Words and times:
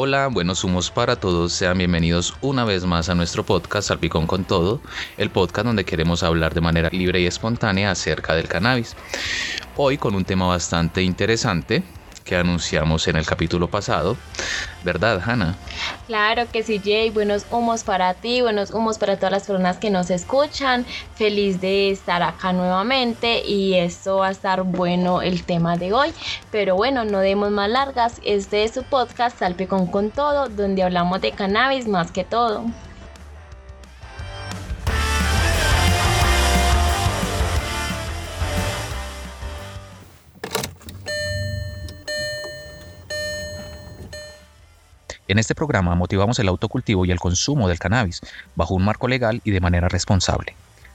Hola, 0.00 0.28
buenos 0.28 0.62
humos 0.62 0.92
para 0.92 1.16
todos. 1.16 1.52
Sean 1.52 1.76
bienvenidos 1.76 2.36
una 2.40 2.64
vez 2.64 2.84
más 2.84 3.08
a 3.08 3.16
nuestro 3.16 3.44
podcast 3.44 3.88
Salpicón 3.88 4.28
con 4.28 4.44
Todo, 4.44 4.80
el 5.16 5.28
podcast 5.28 5.66
donde 5.66 5.84
queremos 5.84 6.22
hablar 6.22 6.54
de 6.54 6.60
manera 6.60 6.88
libre 6.90 7.20
y 7.20 7.26
espontánea 7.26 7.90
acerca 7.90 8.36
del 8.36 8.46
cannabis. 8.46 8.94
Hoy 9.76 9.98
con 9.98 10.14
un 10.14 10.24
tema 10.24 10.46
bastante 10.46 11.02
interesante 11.02 11.82
que 12.28 12.36
anunciamos 12.36 13.08
en 13.08 13.16
el 13.16 13.24
capítulo 13.24 13.68
pasado, 13.68 14.18
¿verdad, 14.84 15.22
Hannah? 15.24 15.56
Claro 16.06 16.46
que 16.52 16.62
sí, 16.62 16.78
Jay. 16.78 17.08
Buenos 17.08 17.46
humos 17.50 17.84
para 17.84 18.12
ti, 18.12 18.42
buenos 18.42 18.70
humos 18.70 18.98
para 18.98 19.16
todas 19.16 19.32
las 19.32 19.46
personas 19.46 19.78
que 19.78 19.88
nos 19.88 20.10
escuchan. 20.10 20.84
Feliz 21.14 21.62
de 21.62 21.90
estar 21.90 22.22
acá 22.22 22.52
nuevamente 22.52 23.42
y 23.46 23.76
esto 23.76 24.18
va 24.18 24.28
a 24.28 24.30
estar 24.30 24.62
bueno 24.62 25.22
el 25.22 25.42
tema 25.44 25.78
de 25.78 25.94
hoy. 25.94 26.12
Pero 26.50 26.76
bueno, 26.76 27.06
no 27.06 27.20
demos 27.20 27.50
más 27.50 27.70
largas. 27.70 28.20
Este 28.22 28.64
es 28.64 28.74
su 28.74 28.82
podcast 28.82 29.38
Salpicón 29.38 29.86
con 29.86 30.10
Todo, 30.10 30.50
donde 30.50 30.82
hablamos 30.82 31.22
de 31.22 31.32
cannabis 31.32 31.88
más 31.88 32.12
que 32.12 32.24
todo. 32.24 32.66
En 45.28 45.38
este 45.38 45.54
programa 45.54 45.94
motivamos 45.94 46.38
el 46.38 46.48
autocultivo 46.48 47.04
y 47.04 47.10
el 47.10 47.20
consumo 47.20 47.68
del 47.68 47.78
cannabis 47.78 48.22
bajo 48.56 48.72
un 48.72 48.82
marco 48.82 49.08
legal 49.08 49.42
y 49.44 49.50
de 49.50 49.60
manera 49.60 49.86
responsable. 49.86 50.54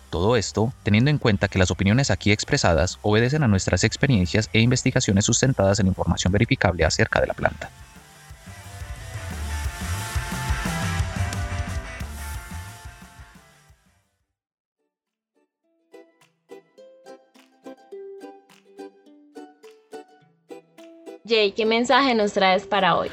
Todo 0.09 0.35
esto 0.37 0.73
teniendo 0.81 1.11
en 1.11 1.19
cuenta 1.19 1.47
que 1.47 1.59
las 1.59 1.69
opiniones 1.69 2.09
aquí 2.09 2.31
expresadas 2.31 2.97
obedecen 3.03 3.43
a 3.43 3.47
nuestras 3.47 3.83
experiencias 3.83 4.49
e 4.51 4.59
investigaciones 4.59 5.25
sustentadas 5.25 5.79
en 5.79 5.85
información 5.85 6.33
verificable 6.33 6.83
acerca 6.83 7.21
de 7.21 7.27
la 7.27 7.35
planta. 7.35 7.69
Jay, 21.25 21.51
¿qué 21.51 21.67
mensaje 21.67 22.15
nos 22.15 22.33
traes 22.33 22.65
para 22.65 22.97
hoy? 22.97 23.09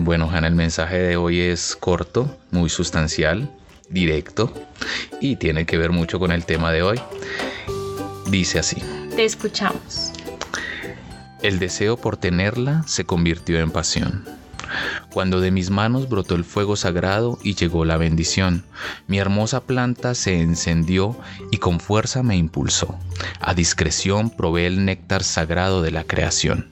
Bueno, 0.00 0.30
Hanna, 0.30 0.46
el 0.46 0.54
mensaje 0.54 0.96
de 0.96 1.16
hoy 1.16 1.40
es 1.40 1.74
corto, 1.74 2.38
muy 2.52 2.68
sustancial, 2.70 3.50
directo 3.90 4.52
y 5.20 5.34
tiene 5.34 5.66
que 5.66 5.76
ver 5.76 5.90
mucho 5.90 6.20
con 6.20 6.30
el 6.30 6.44
tema 6.44 6.70
de 6.70 6.82
hoy. 6.82 7.00
Dice 8.30 8.60
así. 8.60 8.80
Te 9.16 9.24
escuchamos. 9.24 10.12
El 11.42 11.58
deseo 11.58 11.96
por 11.96 12.16
tenerla 12.16 12.84
se 12.86 13.06
convirtió 13.06 13.58
en 13.58 13.72
pasión. 13.72 14.24
Cuando 15.10 15.40
de 15.40 15.50
mis 15.50 15.68
manos 15.70 16.08
brotó 16.08 16.36
el 16.36 16.44
fuego 16.44 16.76
sagrado 16.76 17.36
y 17.42 17.56
llegó 17.56 17.84
la 17.84 17.96
bendición, 17.96 18.64
mi 19.08 19.18
hermosa 19.18 19.62
planta 19.62 20.14
se 20.14 20.40
encendió 20.40 21.18
y 21.50 21.58
con 21.58 21.80
fuerza 21.80 22.22
me 22.22 22.36
impulsó. 22.36 22.96
A 23.40 23.52
discreción 23.52 24.30
probé 24.30 24.68
el 24.68 24.84
néctar 24.84 25.24
sagrado 25.24 25.82
de 25.82 25.90
la 25.90 26.04
creación. 26.04 26.68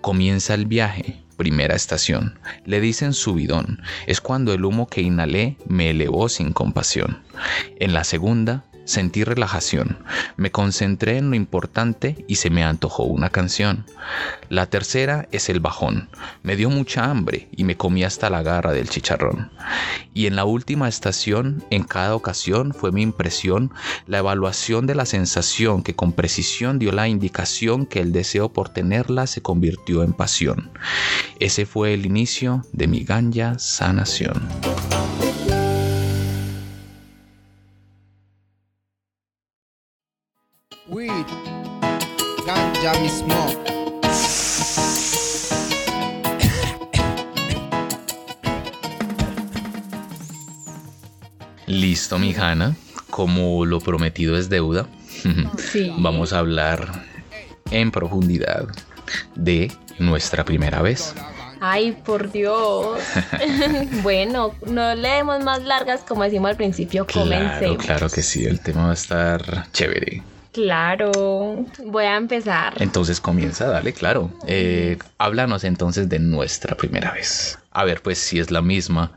Comienza 0.00 0.54
el 0.54 0.66
viaje, 0.66 1.25
primera 1.36 1.74
estación. 1.74 2.38
Le 2.64 2.80
dicen 2.80 3.12
subidón. 3.12 3.82
Es 4.06 4.20
cuando 4.20 4.52
el 4.52 4.64
humo 4.64 4.86
que 4.86 5.02
inhalé 5.02 5.56
me 5.66 5.90
elevó 5.90 6.28
sin 6.28 6.52
compasión. 6.52 7.22
En 7.78 7.94
la 7.94 8.04
segunda, 8.04 8.64
sentí 8.86 9.24
relajación. 9.24 9.98
Me 10.36 10.50
concentré 10.50 11.18
en 11.18 11.28
lo 11.28 11.36
importante 11.36 12.24
y 12.26 12.36
se 12.36 12.48
me 12.48 12.64
antojó 12.64 13.04
una 13.04 13.28
canción. 13.28 13.84
La 14.48 14.66
tercera 14.66 15.28
es 15.32 15.50
el 15.50 15.60
bajón. 15.60 16.08
Me 16.42 16.56
dio 16.56 16.70
mucha 16.70 17.10
hambre 17.10 17.48
y 17.52 17.64
me 17.64 17.76
comí 17.76 18.04
hasta 18.04 18.30
la 18.30 18.42
garra 18.42 18.72
del 18.72 18.88
chicharrón. 18.88 19.50
Y 20.14 20.26
en 20.26 20.36
la 20.36 20.44
última 20.44 20.88
estación, 20.88 21.64
en 21.70 21.84
cada 21.84 22.14
ocasión, 22.14 22.72
fue 22.72 22.92
mi 22.92 23.02
impresión 23.02 23.72
la 24.06 24.18
evaluación 24.18 24.86
de 24.86 24.94
la 24.94 25.04
sensación 25.04 25.82
que 25.82 25.94
con 25.94 26.12
precisión 26.12 26.78
dio 26.78 26.92
la 26.92 27.08
indicación 27.08 27.84
que 27.84 28.00
el 28.00 28.12
deseo 28.12 28.52
por 28.52 28.70
tenerla 28.70 29.26
se 29.26 29.42
convirtió 29.42 30.02
en 30.02 30.12
pasión. 30.12 30.70
Ese 31.40 31.66
fue 31.66 31.92
el 31.92 32.06
inicio 32.06 32.64
de 32.72 32.86
mi 32.86 33.04
ganja 33.04 33.58
sanación. 33.58 34.48
Weed, 40.88 41.26
ganja 42.46 42.92
mismo. 43.00 43.36
Listo, 51.66 52.18
mi 52.18 52.34
Hanna. 52.34 52.74
Como 53.10 53.64
lo 53.64 53.80
prometido 53.80 54.36
es 54.36 54.48
deuda, 54.48 54.86
Sí. 55.72 55.92
vamos 55.98 56.32
a 56.32 56.40
hablar 56.40 57.04
en 57.70 57.90
profundidad 57.90 58.66
de 59.34 59.72
nuestra 59.98 60.44
primera 60.44 60.82
vez. 60.82 61.14
Ay, 61.60 61.92
por 61.92 62.30
Dios. 62.30 63.00
bueno, 64.02 64.54
no 64.66 64.94
leemos 64.94 65.42
más 65.42 65.62
largas 65.64 66.02
como 66.06 66.24
decimos 66.24 66.50
al 66.50 66.56
principio, 66.56 67.06
Claro, 67.06 67.28
comencemos. 67.30 67.84
claro 67.84 68.10
que 68.10 68.22
sí, 68.22 68.44
el 68.44 68.60
tema 68.60 68.84
va 68.84 68.90
a 68.90 68.94
estar 68.94 69.72
chévere. 69.72 70.22
Claro. 70.56 71.66
Voy 71.84 72.04
a 72.06 72.16
empezar. 72.16 72.80
Entonces 72.80 73.20
comienza, 73.20 73.66
dale, 73.66 73.92
claro. 73.92 74.30
Eh, 74.46 74.96
háblanos 75.18 75.64
entonces 75.64 76.08
de 76.08 76.18
nuestra 76.18 76.74
primera 76.74 77.12
vez. 77.12 77.58
A 77.72 77.84
ver, 77.84 78.00
pues 78.00 78.16
si 78.16 78.38
es 78.38 78.50
la 78.50 78.62
misma 78.62 79.12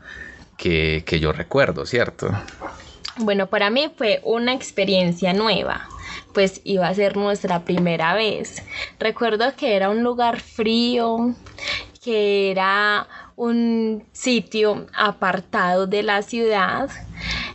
que, 0.58 1.02
que 1.06 1.18
yo 1.18 1.32
recuerdo, 1.32 1.86
¿cierto? 1.86 2.30
Bueno, 3.16 3.46
para 3.46 3.70
mí 3.70 3.90
fue 3.96 4.20
una 4.22 4.52
experiencia 4.52 5.32
nueva, 5.32 5.88
pues 6.34 6.60
iba 6.64 6.86
a 6.86 6.94
ser 6.94 7.16
nuestra 7.16 7.64
primera 7.64 8.12
vez. 8.12 8.62
Recuerdo 8.98 9.56
que 9.56 9.76
era 9.76 9.88
un 9.88 10.02
lugar 10.02 10.40
frío, 10.40 11.34
que 12.04 12.50
era 12.50 13.08
un 13.40 14.04
sitio 14.12 14.86
apartado 14.92 15.86
de 15.86 16.02
la 16.02 16.20
ciudad 16.20 16.90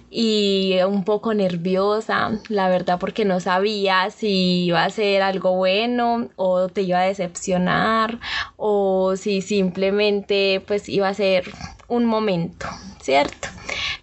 y 0.10 0.80
un 0.82 1.04
poco 1.04 1.36
nerviosa, 1.36 2.40
la 2.50 2.70
verdad, 2.70 2.98
porque 3.00 3.24
no 3.24 3.40
sabía 3.40 4.10
si 4.10 4.66
iba 4.66 4.84
a 4.84 4.90
ser 4.90 5.22
algo 5.22 5.56
bueno 5.56 6.30
o 6.38 6.70
te 6.70 6.82
iba 6.82 7.02
a 7.02 7.04
decepcionar 7.04 8.20
o 8.58 9.16
si 9.16 9.44
simplemente 9.44 10.64
pues 10.66 10.90
iba 10.90 11.08
a 11.08 11.14
ser 11.14 11.52
un 11.88 12.06
momento, 12.06 12.66
¿cierto? 13.00 13.48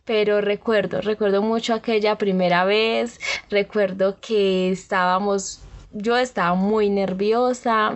Pero 0.05 0.41
recuerdo, 0.41 1.01
recuerdo 1.01 1.43
mucho 1.43 1.75
aquella 1.75 2.17
primera 2.17 2.65
vez, 2.65 3.19
recuerdo 3.51 4.19
que 4.21 4.71
estábamos 4.71 5.63
yo 5.93 6.17
estaba 6.17 6.55
muy 6.55 6.91
nerviosa. 6.91 7.95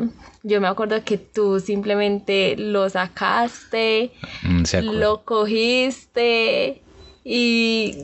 Yo 0.49 0.61
me 0.61 0.69
acuerdo 0.69 1.03
que 1.05 1.19
tú 1.19 1.59
simplemente 1.59 2.55
lo 2.57 2.89
sacaste, 2.89 4.13
Mm, 4.45 4.63
lo 4.83 5.25
cogiste 5.25 6.83
y 7.25 7.97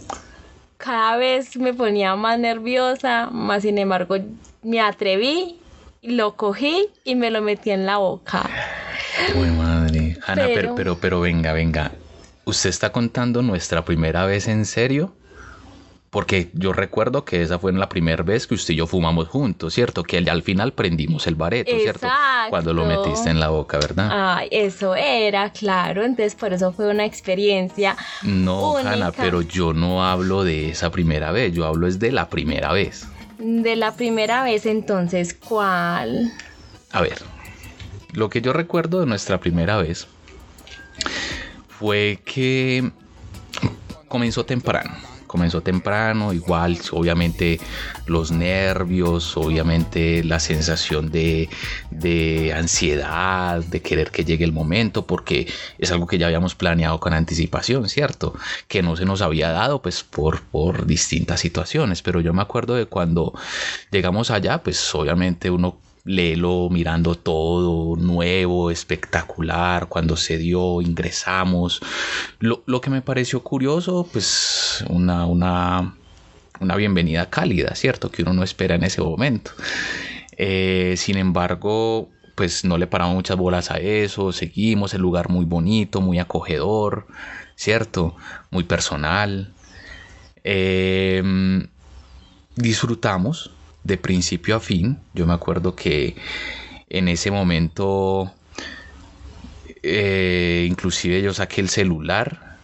cada 0.77 1.17
vez 1.17 1.57
me 1.57 1.73
ponía 1.73 2.17
más 2.17 2.39
nerviosa, 2.41 3.29
más 3.31 3.63
sin 3.63 3.79
embargo 3.79 4.17
me 4.63 4.81
atreví, 4.81 5.61
lo 6.03 6.35
cogí 6.37 6.89
y 7.05 7.15
me 7.15 7.31
lo 7.31 7.43
metí 7.43 7.71
en 7.71 7.87
la 7.87 7.99
boca. 7.99 8.43
Uy, 9.37 9.47
madre. 9.51 10.17
Ana, 10.27 10.47
pero... 10.47 10.55
Pero- 10.55 10.75
pero, 10.75 10.97
pero, 11.01 11.21
venga, 11.21 11.53
venga. 11.53 11.93
¿Usted 12.45 12.71
está 12.71 12.91
contando 12.91 13.41
nuestra 13.43 13.85
primera 13.85 14.27
vez 14.27 14.49
en 14.49 14.65
serio? 14.65 15.13
Porque 16.13 16.51
yo 16.53 16.75
recuerdo 16.75 17.25
que 17.25 17.41
esa 17.41 17.59
fue 17.59 17.73
la 17.73 17.89
primera 17.89 18.23
vez 18.23 18.47
que 18.47 18.53
usted 18.53 18.75
y 18.75 18.77
yo 18.77 18.87
fumamos 18.87 19.29
juntos, 19.29 19.73
¿cierto? 19.73 20.03
Que 20.03 20.19
al- 20.19 20.29
al 20.29 20.43
final 20.43 20.75
prendimos 20.75 21.27
el 21.27 21.37
bareto, 21.37 21.71
¿cierto? 21.79 22.05
Exacto. 22.07 22.51
Cuando 22.51 22.75
lo 22.75 22.85
metiste 22.85 23.31
en 23.31 23.41
la 23.41 23.49
boca, 23.49 23.79
¿verdad? 23.79 24.11
Ay, 24.13 24.49
eso 24.51 24.95
era, 24.95 25.51
claro, 25.53 26.05
entonces 26.05 26.35
por 26.35 26.53
eso 26.53 26.71
fue 26.71 26.91
una 26.91 27.07
experiencia 27.07 27.97
no, 28.23 28.73
única. 28.73 28.93
Hanna, 28.93 29.11
pero 29.13 29.41
yo 29.41 29.73
no 29.73 30.05
hablo 30.05 30.45
de 30.45 30.69
esa 30.69 30.91
primera 30.91 31.33
vez, 31.33 31.55
yo 31.55 31.65
hablo 31.65 31.87
es 31.87 31.99
de 31.99 32.13
la 32.13 32.29
primera 32.29 32.73
vez. 32.73 33.07
de 33.39 33.75
la 33.75 33.95
primera 33.97 34.45
vez, 34.45 34.67
entonces, 34.67 35.33
¿cuál? 35.33 36.31
A 36.93 37.01
ver, 37.01 37.23
lo 38.13 38.29
que 38.29 38.43
yo 38.43 38.53
recuerdo 38.53 39.01
de 39.01 39.07
nuestra 39.07 39.41
primera 39.41 39.79
vez 39.79 40.07
fue 41.71 42.21
que 42.27 42.93
comenzó 44.09 44.45
temprano. 44.45 44.91
Comenzó 45.33 45.63
temprano, 45.63 46.35
igual, 46.35 46.79
obviamente 46.91 47.59
los 48.05 48.33
nervios, 48.33 49.35
obviamente 49.39 50.23
la 50.23 50.39
sensación 50.39 51.11
de, 51.11 51.49
de 51.91 52.53
ansiedad, 52.53 53.65
de 53.65 53.81
querer 53.81 54.11
que 54.11 54.27
llegue 54.27 54.45
el 54.45 54.53
momento, 54.53 55.07
porque 55.07 55.51
es 55.79 55.91
algo 55.91 56.07
que 56.07 56.19
ya 56.19 56.27
habíamos 56.27 56.55
planeado 56.55 57.01
con 57.01 57.15
anticipación, 57.15 57.89
¿cierto? 57.89 58.35
Que 58.69 58.83
no 58.83 58.95
se 58.95 59.07
nos 59.07 59.23
había 59.23 59.49
dado, 59.53 59.81
pues, 59.81 60.03
por, 60.03 60.43
por 60.43 60.85
distintas 60.85 61.41
situaciones. 61.41 62.03
Pero 62.03 62.21
yo 62.21 62.35
me 62.35 62.43
acuerdo 62.43 62.75
de 62.75 62.85
cuando 62.85 63.33
llegamos 63.91 64.31
allá, 64.31 64.63
pues, 64.63 64.95
obviamente 64.95 65.49
uno 65.51 65.79
léelo 66.05 66.69
mirando 66.71 67.15
todo 67.15 67.97
nuevo, 67.97 68.71
espectacular, 68.71 69.89
cuando 69.89 70.17
se 70.17 70.39
dio, 70.39 70.81
ingresamos. 70.83 71.81
Lo, 72.41 72.63
lo 72.67 72.81
que 72.81 72.91
me 72.91 73.03
pareció 73.03 73.43
curioso, 73.43 74.09
pues 74.13 74.85
una, 74.89 75.27
una, 75.27 75.95
una 76.61 76.77
bienvenida 76.77 77.31
cálida, 77.31 77.75
¿cierto? 77.75 78.11
Que 78.11 78.23
uno 78.23 78.33
no 78.33 78.43
espera 78.43 78.75
en 78.75 78.85
ese 78.85 79.01
momento. 79.01 79.53
Eh, 80.37 80.95
sin 80.97 81.19
embargo, 81.19 82.09
pues 82.35 82.65
no 82.65 82.79
le 82.79 82.87
paramos 82.87 83.15
muchas 83.15 83.37
bolas 83.37 83.71
a 83.71 83.79
eso, 83.79 84.33
seguimos, 84.33 84.95
el 84.95 85.03
lugar 85.03 85.29
muy 85.29 85.45
bonito, 85.45 86.01
muy 86.01 86.19
acogedor, 86.19 87.07
¿cierto? 87.55 88.17
Muy 88.51 88.65
personal. 88.65 89.53
Em, 90.43 91.69
disfrutamos 92.57 93.53
de 93.85 93.99
principio 93.99 94.57
a 94.57 94.61
fin. 94.61 94.99
Yo 95.15 95.27
me 95.27 95.35
acuerdo 95.35 95.75
que 95.77 96.17
en 96.91 97.09
ese 97.09 97.31
momento, 97.31 98.33
eh, 99.83 100.67
inclusive 100.69 101.23
yo 101.23 101.33
saqué 101.35 101.61
el 101.61 101.69
celular, 101.69 102.59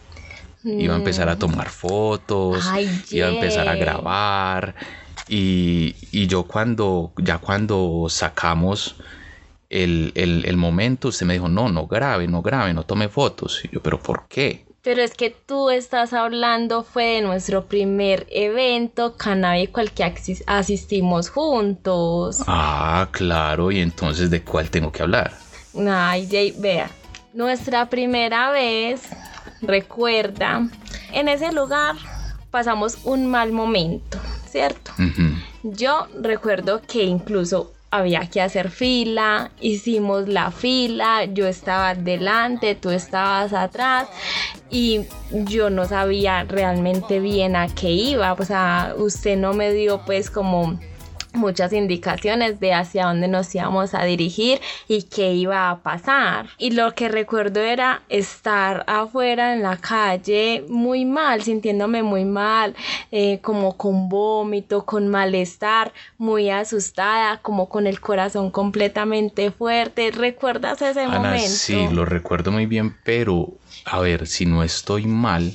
iba 0.77 0.93
a 0.93 0.97
empezar 0.97 1.29
a 1.29 1.35
Mm. 1.35 1.39
tomar 1.39 1.69
fotos, 1.69 2.65
Ay, 2.73 2.89
iba 3.11 3.27
a 3.27 3.29
empezar 3.29 3.69
a 3.69 3.75
grabar. 3.75 4.75
Y, 5.27 5.95
y 6.11 6.27
yo 6.27 6.47
cuando, 6.47 7.13
ya 7.17 7.39
cuando 7.39 8.07
sacamos 8.09 8.97
el, 9.69 10.13
el- 10.15 10.45
el 10.47 10.57
momento, 10.57 11.09
usted 11.09 11.25
me 11.27 11.33
dijo, 11.35 11.49
no, 11.49 11.69
no 11.69 11.87
grabe, 11.87 12.27
no 12.27 12.41
grabe, 12.43 12.73
no 12.73 12.85
tome 12.85 13.09
fotos. 13.09 13.63
Y 13.65 13.69
yo, 13.73 13.81
pero 13.83 13.99
¿por 14.01 14.27
qué? 14.29 14.68
Pero 14.81 15.01
es 15.01 15.13
que 15.13 15.29
tú 15.29 15.69
estás 15.69 16.13
hablando 16.13 16.83
fue 16.83 17.05
de 17.05 17.21
nuestro 17.21 17.65
primer 17.65 18.25
evento 18.29 19.17
canábico 19.17 19.81
al 19.81 19.91
que 19.91 20.13
asistimos 20.47 21.29
juntos. 21.29 22.41
Ah, 22.47 23.09
claro, 23.11 23.71
y 23.71 23.79
entonces 23.79 24.29
¿de 24.29 24.41
cuál 24.41 24.69
tengo 24.69 24.91
que 24.91 25.03
hablar? 25.03 25.33
Ay, 25.87 26.27
Jay, 26.31 26.55
vea, 26.57 26.89
nuestra 27.33 27.89
primera 27.89 28.51
vez, 28.51 29.01
recuerda, 29.61 30.67
en 31.11 31.27
ese 31.27 31.51
lugar 31.51 31.95
pasamos 32.49 32.99
un 33.03 33.27
mal 33.27 33.51
momento, 33.51 34.17
¿cierto? 34.49 34.91
Yo 35.63 36.07
recuerdo 36.21 36.81
que 36.81 37.03
incluso 37.03 37.73
había 37.91 38.29
que 38.29 38.41
hacer 38.41 38.69
fila, 38.69 39.51
hicimos 39.59 40.27
la 40.27 40.51
fila, 40.51 41.25
yo 41.25 41.47
estaba 41.47 41.95
delante, 41.95 42.75
tú 42.75 42.91
estabas 42.91 43.53
atrás 43.53 44.07
y 44.69 45.01
yo 45.31 45.69
no 45.69 45.85
sabía 45.85 46.43
realmente 46.43 47.19
bien 47.19 47.55
a 47.55 47.67
qué 47.67 47.91
iba, 47.91 48.33
o 48.33 48.45
sea, 48.45 48.93
usted 48.97 49.37
no 49.37 49.53
me 49.53 49.73
dio 49.73 50.01
pues 50.05 50.29
como 50.29 50.79
muchas 51.33 51.73
indicaciones 51.73 52.59
de 52.59 52.73
hacia 52.73 53.05
dónde 53.05 53.27
nos 53.27 53.53
íbamos 53.53 53.93
a 53.93 54.03
dirigir 54.03 54.59
y 54.87 55.03
qué 55.03 55.33
iba 55.33 55.69
a 55.69 55.79
pasar. 55.79 56.47
Y 56.57 56.71
lo 56.71 56.93
que 56.95 57.07
recuerdo 57.09 57.59
era 57.61 58.01
estar 58.09 58.83
afuera 58.87 59.53
en 59.53 59.61
la 59.61 59.77
calle 59.77 60.63
muy 60.69 61.05
mal, 61.05 61.43
sintiéndome 61.43 62.03
muy 62.03 62.25
mal, 62.25 62.75
eh, 63.11 63.39
como 63.41 63.77
con 63.77 64.09
vómito, 64.09 64.85
con 64.85 65.07
malestar, 65.07 65.93
muy 66.17 66.49
asustada, 66.49 67.37
como 67.41 67.69
con 67.69 67.87
el 67.87 67.99
corazón 67.99 68.51
completamente 68.51 69.51
fuerte. 69.51 70.11
¿Recuerdas 70.11 70.81
ese 70.81 71.01
Ana, 71.01 71.19
momento? 71.19 71.47
sí, 71.47 71.87
lo 71.91 72.05
recuerdo 72.05 72.51
muy 72.51 72.65
bien, 72.65 72.95
pero 73.03 73.53
a 73.85 73.99
ver, 73.99 74.27
si 74.27 74.45
no 74.45 74.63
estoy 74.63 75.05
mal, 75.05 75.53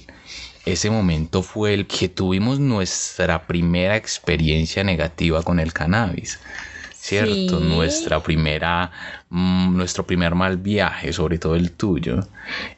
ese 0.64 0.90
momento 0.90 1.42
fue 1.42 1.74
el 1.74 1.86
que 1.86 2.08
tuvimos 2.08 2.58
nuestra 2.58 3.46
primera 3.46 3.96
experiencia 3.96 4.82
negativa 4.82 5.42
con 5.42 5.60
el 5.60 5.72
cannabis. 5.72 6.40
¿Cierto? 6.96 7.60
Sí. 7.60 7.66
Nuestra 7.66 8.22
primera, 8.22 8.90
mm, 9.28 9.76
nuestro 9.76 10.06
primer 10.06 10.34
mal 10.34 10.56
viaje, 10.56 11.12
sobre 11.12 11.36
todo 11.36 11.54
el 11.54 11.72
tuyo. 11.72 12.20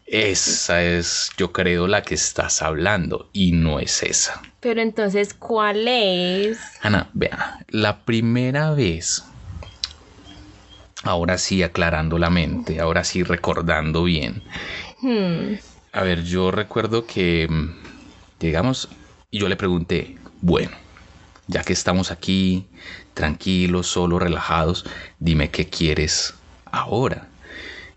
Esa 0.05 0.83
es, 0.83 1.31
yo 1.37 1.53
creo, 1.53 1.87
la 1.87 2.03
que 2.03 2.17
estás 2.17 2.61
hablando 2.61 3.31
y 3.33 3.53
no 3.53 3.79
es 3.79 4.03
esa. 4.03 4.43
Pero 4.59 4.81
entonces, 4.81 5.33
¿cuál 5.33 5.87
es? 5.87 6.59
Ana, 6.83 7.09
vea, 7.15 7.65
la 7.69 8.05
primera 8.05 8.73
vez, 8.73 9.25
ahora 11.05 11.39
sí 11.39 11.63
aclarando 11.63 12.19
la 12.19 12.31
mente, 12.31 12.81
ahora 12.81 13.05
sí 13.05 13.23
recordando 13.23 14.03
bien. 14.03 14.43
Hmm, 15.03 15.55
A 15.97 16.03
ver, 16.03 16.25
yo 16.25 16.51
recuerdo 16.51 17.07
que 17.07 17.49
mm, 17.49 17.71
llegamos 18.39 18.91
y 19.31 19.39
yo 19.39 19.49
le 19.49 19.57
pregunté, 19.57 20.19
bueno, 20.43 20.73
ya 21.47 21.65
que 21.65 21.73
estamos 21.73 22.11
aquí, 22.11 22.67
tranquilos, 23.15 23.87
solo, 23.87 24.19
relajados, 24.19 24.85
dime 25.19 25.51
qué 25.51 25.71
quieres 25.71 26.35
ahora. 26.67 27.29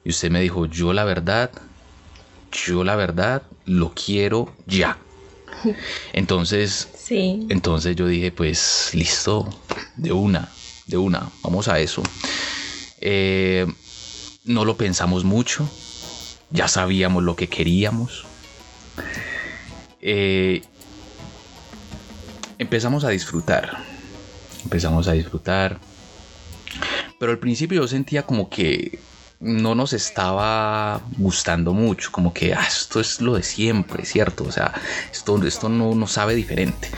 Y 0.06 0.12
usted 0.12 0.32
me 0.32 0.40
dijo, 0.40 0.66
yo 0.66 0.94
la 0.94 1.04
verdad, 1.04 1.52
yo 2.54 2.86
la 2.86 2.96
verdad 2.96 3.44
lo 3.66 3.94
quiero 3.94 4.56
ya. 4.66 4.98
Entonces, 6.14 6.88
sí. 6.96 7.48
entonces 7.50 7.98
yo 7.98 8.08
dije, 8.08 8.32
pues 8.32 8.92
listo, 8.94 9.50
de 9.98 10.14
una, 10.14 10.48
de 10.88 10.96
una, 10.96 11.30
vamos 11.44 11.68
a 11.68 11.82
eso. 11.82 12.02
Eh, 13.02 13.68
no 14.46 14.64
lo 14.64 14.78
pensamos 14.78 15.26
mucho, 15.26 15.70
ya 16.52 16.68
sabíamos 16.68 17.24
lo 17.24 17.36
que 17.36 17.48
queríamos. 17.48 18.26
Eh, 20.02 20.62
empezamos 22.58 23.04
a 23.04 23.10
disfrutar, 23.10 23.78
empezamos 24.64 25.08
a 25.08 25.14
disfrutar. 25.14 25.80
Pero 27.20 27.32
al 27.32 27.40
principio 27.40 27.82
yo 27.82 27.88
sentía 27.88 28.24
como 28.24 28.50
que 28.50 29.00
no 29.40 29.74
nos 29.74 29.94
estaba 29.94 31.02
gustando 31.18 31.74
mucho, 31.74 32.12
como 32.12 32.34
que 32.34 32.54
ah, 32.54 32.66
esto 32.68 33.00
es 33.00 33.22
lo 33.22 33.36
de 33.36 33.44
siempre, 33.44 34.06
¿cierto? 34.06 34.44
O 34.44 34.52
sea, 34.52 34.74
esto, 35.12 35.42
esto 35.46 35.70
no 35.70 35.96
nos 35.96 36.12
sabe 36.12 36.36
diferente. 36.36 36.90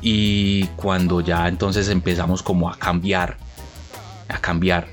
Y 0.00 0.66
cuando 0.76 1.20
ya 1.20 1.48
entonces 1.48 1.88
empezamos 1.88 2.42
como 2.42 2.70
a 2.70 2.78
cambiar, 2.78 3.38
a 4.28 4.38
cambiar, 4.38 4.88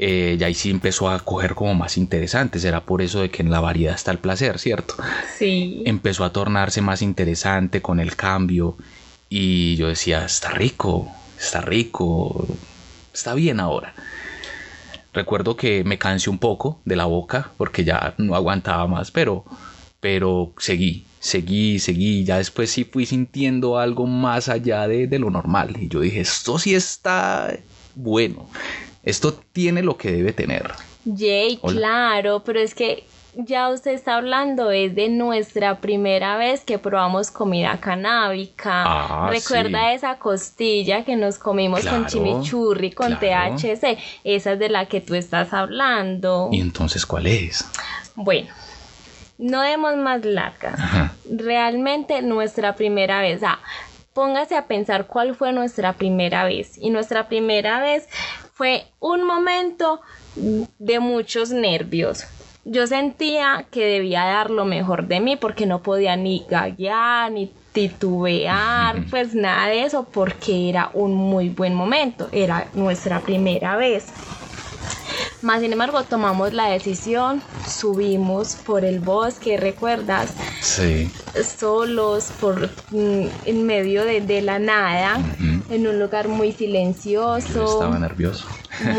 eh, 0.00 0.36
ya 0.38 0.46
ahí 0.46 0.54
sí 0.54 0.70
empezó 0.70 1.10
a 1.10 1.18
coger 1.18 1.56
como 1.56 1.74
más 1.74 1.96
interesante. 1.96 2.60
Será 2.60 2.84
por 2.84 3.02
eso 3.02 3.20
de 3.20 3.30
que 3.30 3.42
en 3.42 3.50
la 3.50 3.58
variedad 3.58 3.96
está 3.96 4.12
el 4.12 4.18
placer, 4.18 4.60
¿cierto? 4.60 4.94
Sí. 5.36 5.82
Empezó 5.86 6.24
a 6.24 6.32
tornarse 6.32 6.80
más 6.80 7.02
interesante 7.02 7.82
con 7.82 7.98
el 7.98 8.14
cambio 8.14 8.76
y 9.28 9.74
yo 9.74 9.88
decía, 9.88 10.24
está 10.24 10.50
rico, 10.50 11.10
está 11.36 11.62
rico, 11.62 12.46
está 13.12 13.34
bien 13.34 13.58
ahora. 13.58 13.92
Recuerdo 15.12 15.56
que 15.56 15.82
me 15.82 15.98
cansé 15.98 16.30
un 16.30 16.38
poco 16.38 16.80
de 16.84 16.94
la 16.94 17.06
boca 17.06 17.50
porque 17.56 17.82
ya 17.82 18.14
no 18.18 18.36
aguantaba 18.36 18.86
más, 18.86 19.10
pero, 19.10 19.44
pero 19.98 20.52
seguí, 20.58 21.06
seguí, 21.18 21.80
seguí. 21.80 22.22
Ya 22.22 22.38
después 22.38 22.70
sí 22.70 22.84
fui 22.84 23.04
sintiendo 23.04 23.78
algo 23.78 24.06
más 24.06 24.48
allá 24.48 24.86
de, 24.86 25.08
de 25.08 25.18
lo 25.18 25.30
normal. 25.30 25.76
Y 25.80 25.88
yo 25.88 25.98
dije, 25.98 26.20
esto 26.20 26.56
sí 26.60 26.76
está 26.76 27.58
bueno. 27.96 28.48
Esto 29.08 29.32
tiene 29.32 29.82
lo 29.82 29.96
que 29.96 30.12
debe 30.12 30.34
tener. 30.34 30.70
Jay, 31.16 31.58
Hola. 31.62 31.78
claro, 31.78 32.42
pero 32.44 32.60
es 32.60 32.74
que 32.74 33.04
ya 33.36 33.70
usted 33.70 33.92
está 33.92 34.16
hablando 34.16 34.70
es 34.70 34.94
de 34.94 35.08
nuestra 35.08 35.80
primera 35.80 36.36
vez 36.36 36.62
que 36.62 36.78
probamos 36.78 37.30
comida 37.30 37.78
canábica. 37.80 38.84
Ah, 38.84 39.30
Recuerda 39.30 39.88
sí. 39.88 39.94
esa 39.94 40.18
costilla 40.18 41.04
que 41.04 41.16
nos 41.16 41.38
comimos 41.38 41.86
con 41.86 42.04
chimichurri, 42.06 42.90
con 42.90 43.14
claro. 43.16 43.56
THC. 43.56 43.96
Esa 44.24 44.52
es 44.52 44.58
de 44.58 44.68
la 44.68 44.84
que 44.86 45.00
tú 45.00 45.14
estás 45.14 45.54
hablando. 45.54 46.50
¿Y 46.52 46.60
entonces 46.60 47.06
cuál 47.06 47.28
es? 47.28 47.64
Bueno, 48.14 48.50
no 49.38 49.62
demos 49.62 49.96
más 49.96 50.22
largas. 50.22 50.78
Ajá. 50.78 51.14
Realmente 51.30 52.20
nuestra 52.20 52.74
primera 52.74 53.22
vez. 53.22 53.40
Ah, 53.42 53.58
póngase 54.12 54.56
a 54.56 54.66
pensar 54.66 55.06
cuál 55.06 55.36
fue 55.36 55.52
nuestra 55.52 55.92
primera 55.92 56.44
vez. 56.44 56.76
Y 56.76 56.90
nuestra 56.90 57.28
primera 57.28 57.80
vez 57.80 58.08
fue 58.58 58.86
un 58.98 59.24
momento 59.24 60.00
de 60.34 60.98
muchos 60.98 61.50
nervios. 61.50 62.24
Yo 62.64 62.88
sentía 62.88 63.64
que 63.70 63.86
debía 63.86 64.24
dar 64.24 64.50
lo 64.50 64.64
mejor 64.64 65.06
de 65.06 65.20
mí 65.20 65.36
porque 65.36 65.64
no 65.64 65.80
podía 65.80 66.16
ni 66.16 66.44
gaguear, 66.50 67.30
ni 67.30 67.52
titubear, 67.72 69.04
pues 69.10 69.32
nada 69.32 69.68
de 69.68 69.84
eso, 69.84 70.08
porque 70.12 70.68
era 70.68 70.90
un 70.92 71.14
muy 71.14 71.50
buen 71.50 71.72
momento, 71.72 72.28
era 72.32 72.66
nuestra 72.74 73.20
primera 73.20 73.76
vez. 73.76 74.06
Más 75.40 75.60
sin 75.60 75.72
embargo, 75.72 76.02
tomamos 76.02 76.52
la 76.52 76.66
decisión, 76.66 77.40
subimos 77.64 78.56
por 78.56 78.84
el 78.84 78.98
bosque, 78.98 79.56
¿recuerdas? 79.56 80.34
Sí. 80.60 81.08
solos 81.60 82.32
por 82.40 82.68
mm, 82.90 83.26
en 83.44 83.66
medio 83.66 84.04
de, 84.04 84.20
de 84.20 84.42
la 84.42 84.58
nada. 84.58 85.20
En 85.70 85.86
un 85.86 85.98
lugar 85.98 86.28
muy 86.28 86.52
Yo 86.52 86.58
silencioso. 86.58 87.64
estaba 87.64 87.98
nervioso. 87.98 88.46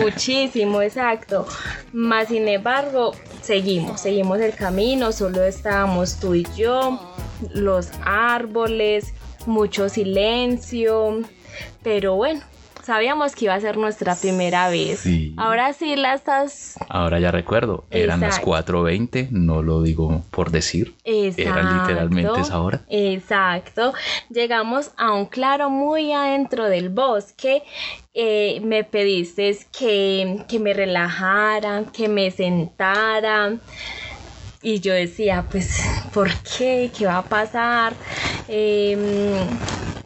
Muchísimo, 0.01 0.81
exacto. 0.83 1.47
Más 1.93 2.27
sin 2.27 2.47
embargo, 2.47 3.11
seguimos, 3.41 4.01
seguimos 4.01 4.39
el 4.39 4.53
camino, 4.55 5.11
solo 5.11 5.43
estábamos 5.43 6.19
tú 6.19 6.35
y 6.35 6.45
yo, 6.55 6.99
los 7.53 7.89
árboles, 8.03 9.13
mucho 9.45 9.89
silencio, 9.89 11.19
pero 11.81 12.15
bueno, 12.15 12.41
sabíamos 12.89 13.35
que 13.35 13.45
iba 13.45 13.53
a 13.53 13.61
ser 13.61 13.77
nuestra 13.77 14.15
primera 14.15 14.67
vez. 14.67 15.01
Sí. 15.01 15.35
Ahora 15.37 15.73
sí 15.73 15.95
la 15.95 16.15
estás... 16.15 16.73
Ahora 16.89 17.19
ya 17.19 17.29
recuerdo, 17.29 17.83
eran 17.91 18.21
las 18.21 18.39
Exacto. 18.39 18.81
4.20, 18.81 19.29
no 19.29 19.61
lo 19.61 19.83
digo 19.83 20.23
por 20.31 20.49
decir. 20.49 20.95
Era 21.03 21.61
literalmente 21.61 22.29
Exacto. 22.29 22.41
esa 22.41 22.59
hora. 22.61 22.81
Exacto. 22.89 23.93
Llegamos 24.29 24.89
a 24.97 25.13
un 25.13 25.27
claro 25.27 25.69
muy 25.69 26.13
adentro 26.13 26.65
del 26.65 26.89
bosque. 26.89 27.61
Eh, 28.15 28.59
me 28.63 28.83
pediste 28.83 29.55
que, 29.71 30.43
que 30.47 30.57
me 30.57 30.73
relajara, 30.73 31.83
que 31.93 32.09
me 32.09 32.31
sentara. 32.31 33.53
Y 34.63 34.79
yo 34.79 34.93
decía, 34.95 35.45
pues, 35.49 35.79
¿por 36.11 36.31
qué? 36.57 36.89
¿Qué 36.97 37.05
va 37.05 37.19
a 37.19 37.23
pasar? 37.23 37.93
Em, 38.47 38.99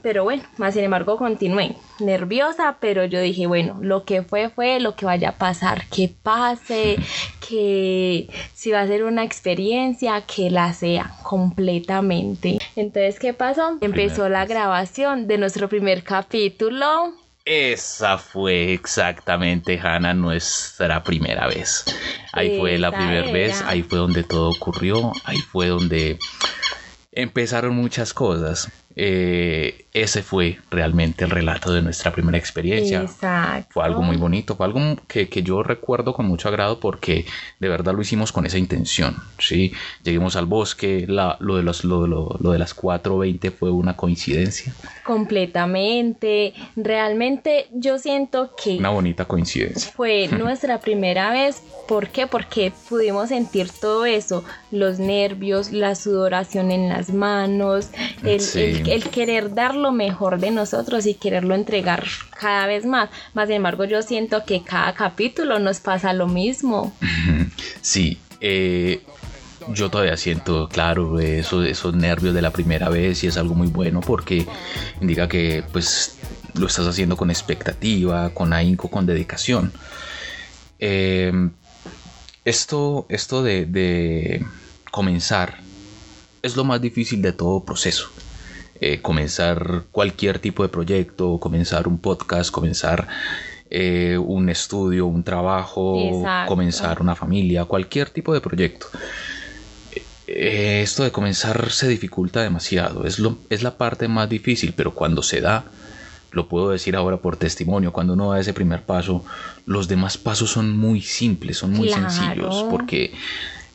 pero 0.03 0.25
bueno, 0.25 0.43
más 0.57 0.73
sin 0.73 0.83
embargo 0.83 1.17
continué 1.17 1.77
nerviosa, 1.99 2.77
pero 2.81 3.05
yo 3.05 3.21
dije, 3.21 3.47
bueno, 3.47 3.79
lo 3.81 4.03
que 4.03 4.21
fue 4.21 4.49
fue, 4.49 4.81
lo 4.81 4.95
que 4.95 5.05
vaya 5.05 5.29
a 5.29 5.37
pasar, 5.37 5.87
que 5.87 6.13
pase, 6.21 6.97
que 7.47 8.27
si 8.53 8.71
va 8.71 8.81
a 8.81 8.87
ser 8.87 9.05
una 9.05 9.23
experiencia, 9.23 10.21
que 10.21 10.51
la 10.51 10.73
sea 10.73 11.15
completamente. 11.23 12.59
Entonces, 12.75 13.17
¿qué 13.17 13.33
pasó? 13.33 13.77
Empezó 13.79 14.27
la 14.27 14.45
grabación 14.45 15.25
de 15.27 15.37
nuestro 15.37 15.69
primer 15.69 16.03
capítulo. 16.03 17.13
Esa 17.45 18.17
fue 18.17 18.73
exactamente, 18.73 19.79
Hannah, 19.81 20.13
nuestra 20.13 21.01
primera 21.03 21.47
vez. 21.47 21.85
Ahí 22.33 22.57
fue 22.59 22.77
la 22.77 22.91
primera 22.91 23.31
vez, 23.31 23.61
ahí 23.61 23.83
fue 23.83 23.99
donde 23.99 24.23
todo 24.23 24.49
ocurrió, 24.49 25.13
ahí 25.23 25.39
fue 25.39 25.67
donde 25.67 26.17
empezaron 27.11 27.75
muchas 27.75 28.13
cosas. 28.13 28.69
Eh, 28.95 29.82
ese 29.93 30.23
fue 30.23 30.57
realmente 30.71 31.23
el 31.23 31.29
relato 31.29 31.71
de 31.71 31.81
nuestra 31.83 32.11
primera 32.11 32.37
experiencia. 32.37 33.01
Exacto. 33.01 33.69
Fue 33.73 33.83
algo 33.85 34.01
muy 34.01 34.17
bonito, 34.17 34.55
fue 34.55 34.65
algo 34.65 34.79
que, 35.07 35.29
que 35.29 35.43
yo 35.43 35.61
recuerdo 35.63 36.13
con 36.13 36.25
mucho 36.25 36.47
agrado 36.49 36.79
porque 36.79 37.25
de 37.59 37.69
verdad 37.69 37.93
lo 37.93 38.01
hicimos 38.01 38.31
con 38.31 38.45
esa 38.45 38.57
intención, 38.57 39.15
¿sí? 39.37 39.71
Lleguemos 40.03 40.35
al 40.35 40.47
bosque, 40.47 41.05
la- 41.07 41.37
lo, 41.39 41.57
de 41.57 41.63
los, 41.63 41.83
lo, 41.83 42.07
lo- 42.07 42.37
lo 42.39 42.51
de 42.51 42.59
las 42.59 42.75
4.20 42.75 43.51
fue 43.51 43.69
una 43.71 43.95
coincidencia, 43.95 44.73
Completamente. 45.03 46.53
Realmente 46.75 47.67
yo 47.71 47.99
siento 47.99 48.55
que 48.61 48.77
una 48.77 48.89
bonita 48.89 49.25
coincidencia. 49.25 49.91
fue 49.95 50.27
nuestra 50.31 50.79
primera 50.79 51.31
vez. 51.31 51.61
¿Por 51.87 52.07
qué? 52.07 52.27
Porque 52.27 52.71
pudimos 52.89 53.29
sentir 53.29 53.69
todo 53.69 54.05
eso, 54.05 54.43
los 54.71 54.99
nervios, 54.99 55.71
la 55.71 55.95
sudoración 55.95 56.71
en 56.71 56.89
las 56.89 57.13
manos, 57.13 57.89
el, 58.23 58.39
Sí. 58.39 58.59
el- 58.61 58.89
el 58.89 59.03
querer 59.09 59.53
dar 59.53 59.75
lo 59.83 59.91
mejor 59.91 60.39
de 60.39 60.49
nosotros 60.49 61.05
y 61.05 61.13
quererlo 61.13 61.53
entregar 61.53 62.03
cada 62.39 62.65
vez 62.65 62.85
más. 62.85 63.09
Más 63.33 63.47
sin 63.47 63.57
embargo, 63.57 63.85
yo 63.85 64.01
siento 64.01 64.45
que 64.45 64.63
cada 64.63 64.93
capítulo 64.93 65.59
nos 65.59 65.79
pasa 65.79 66.13
lo 66.13 66.27
mismo. 66.27 66.93
Sí, 67.81 68.17
eh, 68.39 69.01
yo 69.73 69.89
todavía 69.89 70.15
siento, 70.15 70.69
claro, 70.69 71.19
eso, 71.19 71.63
esos 71.63 71.93
nervios 71.93 72.33
de 72.33 72.41
la 72.41 72.51
primera 72.51 72.87
vez 72.87 73.23
y 73.23 73.27
es 73.27 73.37
algo 73.37 73.55
muy 73.55 73.67
bueno 73.67 73.99
porque 73.99 74.47
indica 75.01 75.27
que 75.27 75.63
pues 75.71 76.17
lo 76.53 76.67
estás 76.67 76.87
haciendo 76.87 77.17
con 77.17 77.29
expectativa, 77.29 78.29
con 78.33 78.53
ahínco, 78.53 78.89
con 78.89 79.05
dedicación. 79.05 79.73
Eh, 80.79 81.49
esto 82.45 83.05
esto 83.09 83.43
de, 83.43 83.65
de 83.65 84.45
comenzar 84.91 85.59
es 86.41 86.55
lo 86.55 86.63
más 86.63 86.81
difícil 86.81 87.21
de 87.21 87.33
todo 87.33 87.63
proceso. 87.63 88.09
Eh, 88.85 88.99
comenzar 89.01 89.83
cualquier 89.91 90.39
tipo 90.39 90.61
de 90.61 90.67
proyecto, 90.67 91.39
comenzar 91.39 91.87
un 91.87 91.99
podcast, 91.99 92.51
comenzar 92.51 93.07
eh, 93.69 94.17
un 94.17 94.49
estudio, 94.49 95.05
un 95.05 95.23
trabajo, 95.23 95.95
Exacto. 95.97 96.49
comenzar 96.49 97.01
una 97.01 97.15
familia, 97.15 97.63
cualquier 97.63 98.09
tipo 98.09 98.33
de 98.33 98.41
proyecto. 98.41 98.87
Eh, 100.27 100.81
esto 100.83 101.03
de 101.05 101.11
comenzar 101.13 101.71
se 101.71 101.87
dificulta 101.87 102.41
demasiado, 102.41 103.05
es, 103.05 103.19
lo, 103.19 103.37
es 103.49 103.63
la 103.63 103.77
parte 103.77 104.09
más 104.09 104.27
difícil, 104.27 104.73
pero 104.75 104.93
cuando 104.93 105.23
se 105.23 105.39
da, 105.39 105.63
lo 106.31 106.49
puedo 106.49 106.69
decir 106.71 106.97
ahora 106.97 107.15
por 107.21 107.37
testimonio, 107.37 107.93
cuando 107.93 108.13
uno 108.15 108.31
da 108.31 108.39
ese 108.41 108.53
primer 108.53 108.81
paso, 108.83 109.23
los 109.65 109.87
demás 109.87 110.17
pasos 110.17 110.49
son 110.51 110.77
muy 110.77 110.99
simples, 111.01 111.57
son 111.57 111.71
muy 111.71 111.87
Claro. 111.87 112.09
sencillos, 112.09 112.65
porque 112.69 113.13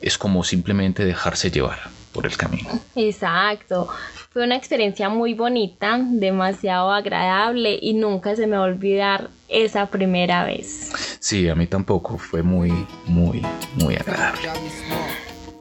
es 0.03 0.19
como 0.19 0.45
simplemente 0.45 1.07
dejarse 1.07 1.51
llevar 1.51 1.79
por 2.13 2.27
el 2.27 2.37
camino. 2.37 2.69
Exacto. 2.95 3.89
Fue 4.31 4.45
una 4.45 4.57
experiencia 4.57 5.09
muy 5.09 5.33
bonita, 5.35 5.99
demasiado 6.03 6.93
agradable 6.93 7.79
y 7.81 7.95
nunca 7.95 8.37
se 8.37 8.47
me 8.47 8.57
va 8.57 8.65
a 8.65 8.67
olvidar 8.67 9.31
esa 9.49 9.87
primera 9.87 10.45
vez. 10.45 10.93
Sí, 11.19 11.49
a 11.49 11.55
mí 11.55 11.67
tampoco, 11.67 12.19
fue 12.19 12.43
muy, 12.43 12.71
muy, 13.07 13.41
muy 13.77 13.97
agradable. 13.97 14.49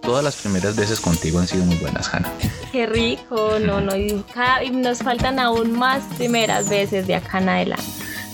Todas 0.02 0.24
las 0.24 0.36
primeras 0.36 0.76
veces 0.76 1.00
contigo 1.00 1.40
han 1.40 1.48
sido 1.48 1.64
muy 1.66 1.78
buenas, 1.78 2.14
Hannah. 2.14 2.32
Qué 2.72 2.86
rico, 2.86 3.58
no, 3.60 3.80
no, 3.82 3.96
y, 3.96 4.24
cada- 4.34 4.64
y 4.64 4.70
nos 4.72 5.00
faltan 5.00 5.40
aún 5.40 5.72
más 5.72 6.04
primeras 6.18 6.70
veces 6.70 7.08
de 7.08 7.16
acá 7.16 7.40
en 7.40 7.50
adelante. 7.50 7.84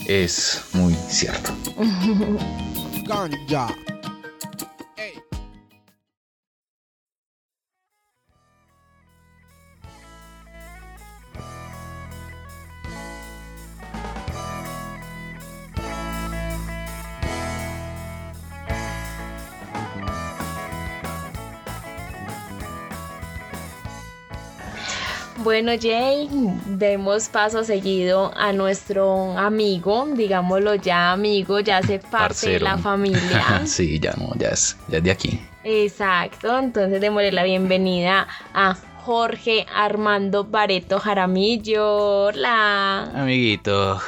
Es 0.08 0.64
muy 0.74 0.94
cierto. 1.10 1.52
Bueno, 25.44 25.74
Jay, 25.80 26.30
demos 26.68 27.28
paso 27.28 27.64
seguido 27.66 28.32
a 28.36 28.54
nuestro 28.54 29.38
amigo, 29.38 30.08
digámoslo 30.16 30.76
ya 30.76 31.12
amigo, 31.12 31.60
ya 31.60 31.78
hace 31.80 32.00
parte 32.00 32.12
Parcero. 32.12 32.54
de 32.54 32.60
la 32.60 32.78
familia. 32.90 33.62
sí, 33.66 34.00
ya 34.00 34.14
no, 34.18 34.30
ya 34.38 34.50
es, 34.50 34.78
ya 34.88 34.98
es 35.00 35.04
de 35.04 35.12
aquí. 35.12 35.42
Exacto, 35.66 36.58
entonces 36.58 37.02
démosle 37.02 37.32
la 37.34 37.44
bienvenida 37.44 38.28
a 38.54 38.76
Jorge 39.04 39.66
Armando 39.76 40.46
Bareto 40.46 41.00
Jaramillo. 41.00 42.26
Hola. 42.28 43.12
Amiguito, 43.14 44.00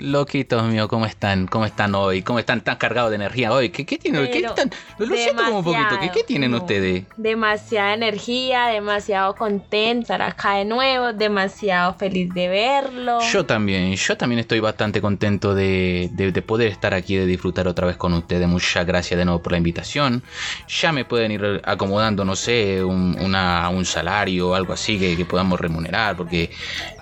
loquitos 0.00 0.62
mío, 0.64 0.88
¿cómo 0.88 1.06
están? 1.06 1.46
¿Cómo 1.46 1.64
están 1.66 1.94
hoy? 1.94 2.22
¿Cómo 2.22 2.38
están 2.38 2.60
tan 2.62 2.76
cargados 2.76 3.10
de 3.10 3.16
energía 3.16 3.52
hoy? 3.52 3.70
¿Qué, 3.70 3.86
qué 3.86 3.98
tienen? 3.98 4.24
¿Qué 4.26 4.40
Pero 4.40 4.48
están? 4.48 4.70
Lo 4.98 5.06
siento 5.16 5.44
como 5.44 5.58
un 5.58 5.64
poquito. 5.64 6.12
¿Qué, 6.12 6.22
tienen 6.24 6.50
no. 6.50 6.58
ustedes? 6.58 7.04
Demasiada 7.16 7.94
energía, 7.94 8.66
demasiado 8.66 9.34
contenta 9.34 10.14
estar 10.14 10.22
acá 10.22 10.54
de 10.54 10.64
nuevo, 10.64 11.12
demasiado 11.12 11.94
feliz 11.94 12.32
de 12.34 12.48
verlo. 12.48 13.18
Yo 13.32 13.46
también, 13.46 13.94
yo 13.94 14.16
también 14.16 14.38
estoy 14.40 14.60
bastante 14.60 15.00
contento 15.00 15.54
de, 15.54 16.08
de- 16.12 16.32
de 16.32 16.42
poder 16.42 16.68
estar 16.68 16.92
aquí, 16.94 17.16
de 17.16 17.26
disfrutar 17.26 17.68
otra 17.68 17.86
vez 17.86 17.96
con 17.96 18.12
ustedes. 18.14 18.48
Muchas 18.48 18.84
gracias 18.86 19.16
de 19.18 19.24
nuevo 19.24 19.42
por 19.42 19.52
la 19.52 19.58
invitación. 19.58 20.22
Ya 20.68 20.92
me 20.92 21.04
pueden 21.04 21.32
ir 21.32 21.60
acomodando, 21.64 22.24
no 22.24 22.36
sé, 22.36 22.82
un, 22.82 23.16
una- 23.20 23.68
un 23.68 23.84
salario 23.84 24.50
o 24.50 24.54
algo 24.54 24.72
así 24.72 24.98
que, 24.98 25.16
que 25.16 25.24
podamos 25.24 25.60
remunerar, 25.60 26.16
porque 26.16 26.50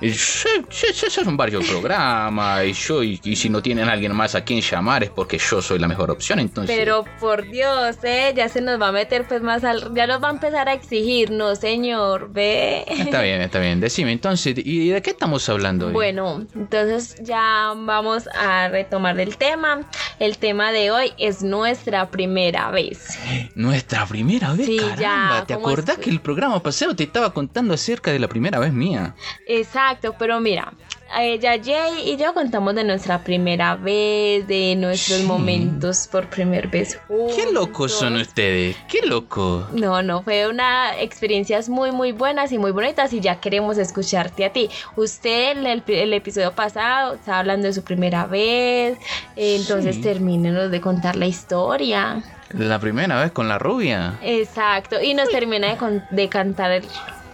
ya 0.01 1.11
son 1.11 1.37
varios 1.37 1.65
programas 1.67 2.65
y 2.65 2.75
yo, 2.87 3.03
y, 3.03 3.21
y 3.25 3.37
si 3.37 3.49
no 3.49 3.63
tienen 3.63 3.89
a 3.89 3.93
alguien 3.93 4.15
más 4.15 4.35
a 4.35 4.45
quien 4.45 4.61
llamar 4.61 5.05
es 5.05 5.11
porque 5.11 5.39
yo 5.39 5.61
soy 5.63 5.79
la 5.79 5.89
mejor 5.89 6.11
opción, 6.11 6.39
entonces... 6.39 6.77
Pero 6.77 7.05
por 7.21 7.49
Dios, 7.51 7.97
¿eh? 8.03 8.33
ya 8.37 8.49
se 8.49 8.61
nos 8.61 8.81
va 8.81 8.89
a 8.89 8.93
meter 8.93 9.27
pues 9.29 9.43
más 9.43 9.65
al... 9.65 9.95
Ya 9.95 10.07
nos 10.07 10.23
va 10.23 10.29
a 10.29 10.33
empezar 10.33 10.69
a 10.69 10.73
exigir, 10.73 11.31
no 11.31 11.55
señor, 11.57 12.33
ve. 12.33 12.85
Está 12.89 13.23
bien, 13.23 13.41
está 13.41 13.59
bien. 13.59 13.81
Decime 13.81 14.13
entonces, 14.13 14.55
¿y 14.59 14.89
de 14.89 15.03
qué 15.03 15.11
estamos 15.11 15.49
hablando 15.49 15.87
hoy? 15.89 15.93
Bueno, 15.93 16.45
entonces 16.55 17.17
ya 17.23 17.73
vamos 17.77 18.29
a 18.35 18.69
retomar 18.69 19.19
el 19.21 19.37
tema. 19.37 19.81
El 20.19 20.39
tema 20.39 20.73
de 20.73 20.91
hoy 20.91 21.13
es 21.19 21.43
nuestra 21.43 22.11
primera 22.11 22.71
vez. 22.71 23.19
Nuestra 23.55 24.07
primera 24.07 24.53
vez, 24.55 24.67
Sí, 24.67 24.77
caramba. 24.79 25.01
ya, 25.41 25.45
¿Te 25.47 25.55
¿cómo 25.55 25.67
acordás 25.69 25.99
es? 25.99 26.05
que 26.05 26.11
el 26.11 26.21
programa 26.21 26.63
pasado 26.63 26.95
te 26.97 27.05
estaba 27.05 27.33
contando 27.33 27.75
acerca 27.75 28.11
de 28.13 28.19
la 28.19 28.29
primera 28.29 28.59
vez 28.59 28.73
mía? 28.73 29.15
Exacto, 29.47 30.15
pero 30.19 30.41
mira, 30.41 30.73
ella, 31.19 31.53
Jay 31.63 32.11
y 32.11 32.17
yo 32.17 32.33
contamos 32.35 32.72
de 32.75 32.85
nuestra 32.85 33.23
primera 33.25 33.77
vez, 33.77 34.47
de 34.47 34.75
nuestros 34.77 35.19
Sí. 35.21 35.25
momentos 35.27 36.09
por 36.11 36.27
primera 36.29 36.69
vez. 36.69 36.99
Qué 37.09 37.51
locos 37.53 37.93
son 37.93 38.17
ustedes, 38.17 38.77
qué 38.89 39.01
loco. 39.07 39.67
No, 39.73 40.03
no, 40.03 40.23
fue 40.23 40.49
una 40.49 40.99
experiencias 41.01 41.69
muy, 41.69 41.93
muy 41.93 42.13
buenas 42.13 42.53
y 42.53 42.59
muy 42.59 42.71
bonitas 42.73 43.13
y 43.13 43.21
ya 43.21 43.41
queremos 43.41 43.79
escucharte 43.79 44.45
a 44.45 44.53
ti. 44.53 44.69
Usted 44.97 45.53
en 45.59 45.67
el, 45.67 45.83
el 45.87 46.13
episodio 46.15 46.53
pasado 46.53 47.15
estaba 47.15 47.39
hablando 47.41 47.67
de 47.67 47.73
su 47.73 47.83
primera 47.85 48.27
vez, 48.27 48.99
entonces 49.37 49.97
Sí. 49.97 50.03
termínenos 50.03 50.71
de 50.71 50.81
contar 50.81 51.17
la 51.17 51.27
historia. 51.27 52.23
La 52.57 52.79
primera 52.79 53.21
vez 53.21 53.33
con 53.33 53.49
la 53.49 53.59
rubia. 53.59 54.19
Exacto, 54.23 55.01
y 55.03 55.15
nos 55.15 55.29
termina 55.31 55.71
de, 55.71 55.77
con- 55.77 56.05
de 56.11 56.29
cantar 56.29 56.71
el- 56.73 56.85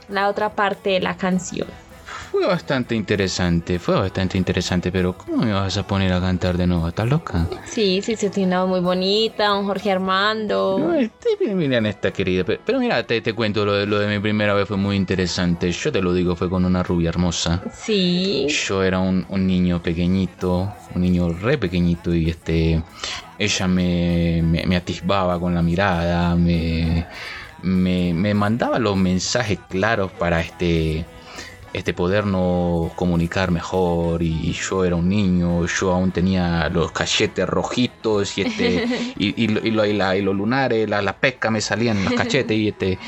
la 0.09 0.28
otra 0.28 0.50
parte 0.50 0.90
de 0.90 1.00
la 1.00 1.16
canción. 1.16 1.66
Fue 2.38 2.47
bastante 2.47 2.95
interesante, 2.95 3.80
fue 3.80 3.97
bastante 3.97 4.38
interesante, 4.38 4.92
pero 4.92 5.12
¿cómo 5.12 5.38
me 5.38 5.52
vas 5.52 5.76
a 5.76 5.85
poner 5.85 6.12
a 6.12 6.21
cantar 6.21 6.57
de 6.57 6.68
nuevo? 6.68 6.87
¿Estás 6.87 7.09
loca? 7.09 7.49
Sí, 7.66 8.00
sí, 8.00 8.14
se 8.14 8.30
tiene 8.30 8.49
una 8.49 8.61
voz 8.61 8.71
muy 8.71 8.80
bonita, 8.80 9.49
don 9.49 9.66
Jorge 9.66 9.90
Armando. 9.90 10.78
No, 10.78 10.95
este, 10.95 11.30
miren 11.52 11.87
esta 11.87 12.12
querida, 12.12 12.45
pero, 12.45 12.61
pero 12.64 12.78
mira, 12.78 13.02
te, 13.04 13.21
te 13.23 13.33
cuento, 13.33 13.64
lo 13.64 13.73
de, 13.73 13.87
lo 13.87 13.99
de 13.99 14.07
mi 14.07 14.21
primera 14.21 14.54
vez 14.54 14.68
fue 14.68 14.76
muy 14.76 14.95
interesante. 14.95 15.73
Yo 15.73 15.90
te 15.90 16.00
lo 16.00 16.14
digo, 16.14 16.37
fue 16.37 16.49
con 16.49 16.64
una 16.64 16.85
rubia 16.85 17.09
hermosa. 17.09 17.61
Sí. 17.73 18.47
Yo 18.49 18.85
era 18.85 19.00
un, 19.00 19.26
un 19.28 19.45
niño 19.45 19.83
pequeñito, 19.83 20.73
un 20.95 21.02
niño 21.02 21.30
re 21.30 21.59
pequeñito 21.59 22.14
y 22.14 22.30
este, 22.30 22.80
ella 23.37 23.66
me, 23.66 24.42
me, 24.45 24.64
me 24.64 24.76
atisbaba 24.76 25.40
con 25.40 25.57
la 25.57 25.62
mirada, 25.62 26.37
me, 26.37 27.04
me, 27.62 28.14
me 28.14 28.33
mandaba 28.33 28.78
los 28.78 28.97
mensajes 28.97 29.59
claros 29.68 30.12
para 30.12 30.40
este, 30.40 31.04
este 31.72 31.92
podernos 31.94 32.92
comunicar 32.94 33.50
mejor 33.50 34.22
y 34.22 34.52
yo 34.52 34.84
era 34.84 34.96
un 34.96 35.08
niño, 35.08 35.66
yo 35.66 35.92
aún 35.92 36.10
tenía 36.12 36.68
los 36.70 36.92
cachetes 36.92 37.46
rojitos 37.48 38.37
y 38.38 38.42
este 38.42 38.87
y, 39.16 39.28
y, 39.44 39.44
y 39.44 39.70
lo- 39.72 39.84
y 39.87 39.92
la- 39.92 40.16
y 40.16 40.22
los 40.22 40.34
lunares, 40.34 40.88
la, 40.88 41.02
la 41.02 41.16
pesca 41.18 41.50
me 41.50 41.60
salían 41.60 41.98
en 41.98 42.04
los 42.06 42.14
cachetes 42.14 42.56
y 42.56 42.68
este 42.68 42.98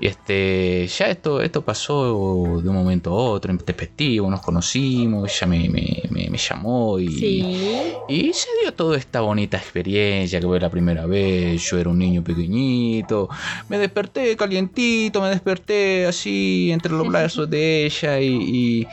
y 0.00 0.06
este 0.06 0.86
ya 0.88 1.06
esto 1.06 1.40
esto 1.40 1.62
pasó 1.62 2.60
de 2.62 2.68
un 2.68 2.74
momento 2.74 3.10
a 3.10 3.14
otro 3.14 3.50
en 3.50 3.58
perspectiva, 3.58 4.28
nos 4.28 4.40
conocimos, 4.42 5.30
ella 5.34 5.46
me, 5.46 5.68
me, 5.68 6.02
me- 6.10 6.30
me 6.30 6.38
llamó 6.38 6.98
y 6.98 7.08
Sí. 7.08 7.68
y 8.08 8.32
se 8.32 8.48
dio 8.62 8.72
toda 8.74 8.96
esta 8.98 9.20
bonita 9.20 9.56
experiencia 9.56 10.38
que 10.40 10.46
fue 10.46 10.60
la 10.60 10.70
primera 10.70 11.06
vez. 11.06 11.62
Yo 11.70 11.78
era 11.78 11.90
un 11.90 11.98
niño 11.98 12.22
pequeñito. 12.22 13.28
Me 13.68 13.78
desperté 13.78 14.36
calientito, 14.36 15.20
me 15.22 15.28
desperté 15.30 16.06
así 16.06 16.70
entre 16.72 16.92
los 16.92 17.06
brazos 17.08 17.48
de 17.50 17.86
ella 17.86 18.20
y, 18.20 18.26
y- 18.82 18.86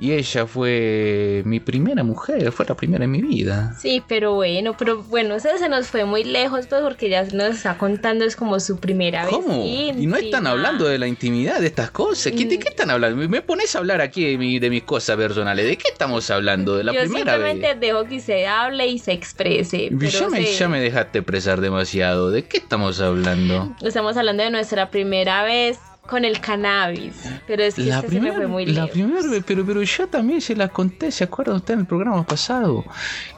y 0.00 0.12
ella 0.12 0.46
fue 0.46 1.42
mi 1.44 1.60
primera 1.60 2.02
mujer, 2.02 2.50
fue 2.52 2.64
la 2.66 2.74
primera 2.74 3.04
en 3.04 3.10
mi 3.10 3.20
vida. 3.20 3.74
Sí, 3.78 4.02
pero 4.08 4.34
bueno, 4.34 4.74
pero 4.78 5.02
bueno, 5.02 5.34
eso 5.34 5.48
se 5.58 5.68
nos 5.68 5.88
fue 5.88 6.04
muy 6.04 6.24
lejos, 6.24 6.66
pues 6.68 6.80
porque 6.82 7.08
ya 7.10 7.22
nos 7.24 7.56
está 7.56 7.76
contando, 7.76 8.24
es 8.24 8.34
como 8.34 8.58
su 8.60 8.78
primera 8.78 9.24
vez. 9.26 9.34
¿Cómo? 9.34 9.64
Y 9.66 10.06
no 10.06 10.16
están 10.16 10.46
hablando 10.46 10.86
de 10.86 10.98
la 10.98 11.06
intimidad 11.06 11.60
de 11.60 11.66
estas 11.66 11.90
cosas. 11.90 12.32
¿Qué- 12.32 12.46
¿De 12.46 12.58
qué 12.58 12.68
están 12.70 12.90
hablando? 12.90 13.28
Me- 13.28 13.42
pones 13.42 13.74
a 13.76 13.78
hablar 13.80 14.00
aquí 14.00 14.24
de, 14.24 14.38
mi- 14.38 14.58
de 14.58 14.70
mis 14.70 14.82
cosas 14.84 15.16
personales. 15.16 15.66
¿De 15.66 15.76
qué 15.76 15.88
estamos 15.92 16.30
hablando? 16.30 16.76
De 16.76 16.84
la 16.84 16.92
Yo 16.92 17.00
primera 17.02 17.32
simplemente 17.34 17.68
vez. 17.74 17.80
dejo 17.80 18.04
que 18.06 18.16
usted 18.16 18.44
hable 18.46 18.86
y 18.86 18.98
se 18.98 19.12
exprese. 19.12 19.90
Pero 19.98 20.10
Ya 20.10 20.28
me, 20.28 20.46
se- 20.46 20.54
ya 20.54 20.68
me 20.68 20.80
dejaste 20.80 21.18
expresar 21.18 21.60
demasiado. 21.60 22.30
¿De 22.30 22.44
qué 22.44 22.56
estamos 22.58 23.00
hablando? 23.00 23.74
Estamos 23.82 24.16
hablando 24.16 24.42
de 24.42 24.50
nuestra 24.50 24.90
primera 24.90 25.42
vez 25.44 25.78
con 26.06 26.24
el 26.24 26.40
cannabis. 26.40 27.14
Pero 27.46 27.62
es 27.62 27.74
que 27.74 27.82
La 27.82 27.96
este 27.96 28.10
se 28.10 28.20
me 28.20 28.32
fue 28.32 28.46
muy 28.46 28.66
la 28.66 28.86
primera 28.86 29.20
pero, 29.46 29.64
pero 29.64 29.82
yo 29.82 30.08
también 30.08 30.40
se 30.40 30.56
la 30.56 30.68
conté, 30.68 31.10
¿se 31.10 31.24
acuerda 31.24 31.54
usted 31.54 31.74
en 31.74 31.80
el 31.80 31.86
programa 31.86 32.24
pasado? 32.24 32.84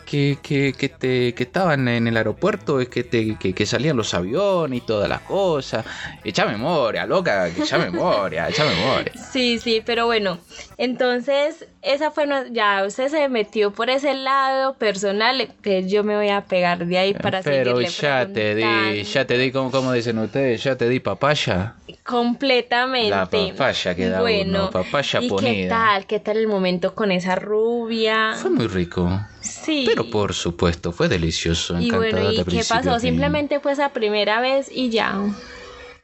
Que, 0.06 0.38
que, 0.42 0.74
que, 0.74 0.88
te, 0.88 1.34
que 1.34 1.42
estaban 1.42 1.88
en 1.88 2.06
el 2.06 2.16
aeropuerto, 2.16 2.80
es 2.80 2.88
que, 2.88 3.02
te, 3.02 3.36
que, 3.36 3.54
que 3.54 3.66
salían 3.66 3.96
los 3.96 4.12
aviones 4.12 4.78
y 4.78 4.80
todas 4.82 5.08
las 5.08 5.20
cosas. 5.22 5.86
Echa 6.22 6.44
memoria, 6.46 7.06
loca, 7.06 7.50
que 7.50 7.62
echa 7.62 7.78
memoria, 7.78 8.48
echa 8.48 8.64
memoria. 8.64 9.12
Sí, 9.32 9.58
sí, 9.58 9.82
pero 9.84 10.06
bueno, 10.06 10.38
entonces 10.76 11.66
esa 11.82 12.10
fue, 12.10 12.26
no- 12.26 12.46
ya 12.48 12.84
usted 12.86 13.08
se 13.08 13.28
metió 13.28 13.72
por 13.72 13.90
ese 13.90 14.14
lado 14.14 14.74
personal, 14.74 15.40
entonces 15.40 15.90
yo 15.90 16.04
me 16.04 16.16
voy 16.16 16.28
a 16.28 16.42
pegar 16.42 16.86
de 16.86 16.98
ahí 16.98 17.14
para 17.14 17.42
pero 17.42 17.76
seguirle 17.76 17.88
ya 17.90 18.26
te 18.32 18.54
di, 18.54 19.02
ya 19.04 19.24
te 19.26 19.36
di, 19.38 19.50
como, 19.52 19.70
como 19.70 19.92
dicen 19.92 20.18
ustedes, 20.18 20.62
ya 20.62 20.76
te 20.76 20.88
di 20.88 21.00
papaya. 21.00 21.74
Completamente. 22.04 23.10
La 23.10 23.26
papaya 23.28 23.94
que 23.94 24.08
da 24.08 24.20
bueno, 24.20 24.60
uno, 24.60 24.70
papaya 24.70 25.20
¿y 25.20 25.24
qué 25.24 25.28
ponida. 25.28 25.68
tal? 25.68 26.06
¿Qué 26.06 26.20
tal 26.20 26.36
el 26.36 26.48
momento 26.48 26.94
con 26.94 27.10
esa 27.12 27.34
rubia? 27.34 28.34
Fue 28.40 28.50
muy 28.50 28.66
rico. 28.66 29.10
Sí. 29.40 29.84
Pero 29.86 30.08
por 30.10 30.34
supuesto, 30.34 30.92
fue 30.92 31.08
delicioso, 31.08 31.78
Y 31.80 31.90
bueno, 31.90 32.30
¿y 32.30 32.44
qué 32.44 32.62
pasó? 32.68 32.98
Simplemente 33.00 33.60
fue 33.60 33.72
esa 33.72 33.90
primera 33.92 34.40
vez 34.40 34.68
y 34.70 34.90
ya. 34.90 35.18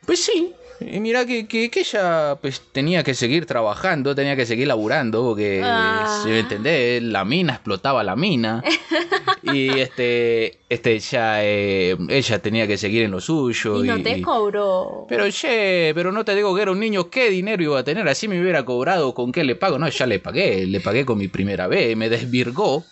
Pues 0.07 0.25
sí. 0.25 0.55
Y 0.81 1.01
mira 1.01 1.27
que, 1.27 1.47
que, 1.49 1.71
que 1.71 1.81
ella 1.81 2.37
pues 2.41 2.61
tenía 2.73 3.03
que 3.03 3.15
seguir 3.15 3.47
trabajando, 3.47 4.15
tenía 4.15 4.37
que 4.37 4.47
seguir 4.47 4.69
laburando, 4.69 5.23
porque 5.25 5.61
Ah. 5.65 6.21
si 6.23 6.29
me 6.31 6.41
entendés, 6.41 7.03
la 7.03 7.25
mina 7.25 7.55
explotaba 7.55 8.05
la 8.05 8.15
mina. 8.17 8.63
y 9.43 9.69
este, 9.81 10.59
este 10.69 10.99
ya 11.01 11.43
eh, 11.45 11.97
ella 12.09 12.39
tenía 12.41 12.67
que 12.67 12.77
seguir 12.79 13.03
en 13.03 13.11
lo 13.11 13.21
suyo. 13.21 13.85
Y 13.85 13.89
no 13.89 14.01
te 14.03 14.23
cobró. 14.23 15.07
pero 15.09 15.29
che, 15.31 15.93
pero 15.95 16.13
no 16.13 16.25
te 16.25 16.35
digo 16.35 16.55
que 16.55 16.63
era 16.63 16.71
un 16.71 16.81
niño, 16.81 17.11
¿qué 17.11 17.29
dinero 17.31 17.63
iba 17.63 17.79
a 17.81 17.85
tener? 17.85 18.09
Así 18.09 18.29
me 18.29 18.41
hubiera 18.41 18.65
cobrado, 18.65 19.15
¿con 19.15 19.33
qué 19.33 19.43
le 19.45 19.57
pago? 19.57 19.79
No, 19.79 19.89
ya 19.89 20.07
le 20.07 20.21
pagué, 20.21 20.65
le 20.67 20.81
pagué 20.81 21.05
con 21.05 21.19
mi 21.19 21.29
primera 21.29 21.67
vez, 21.67 21.97
me 21.97 22.09
desvirgó. 22.09 22.85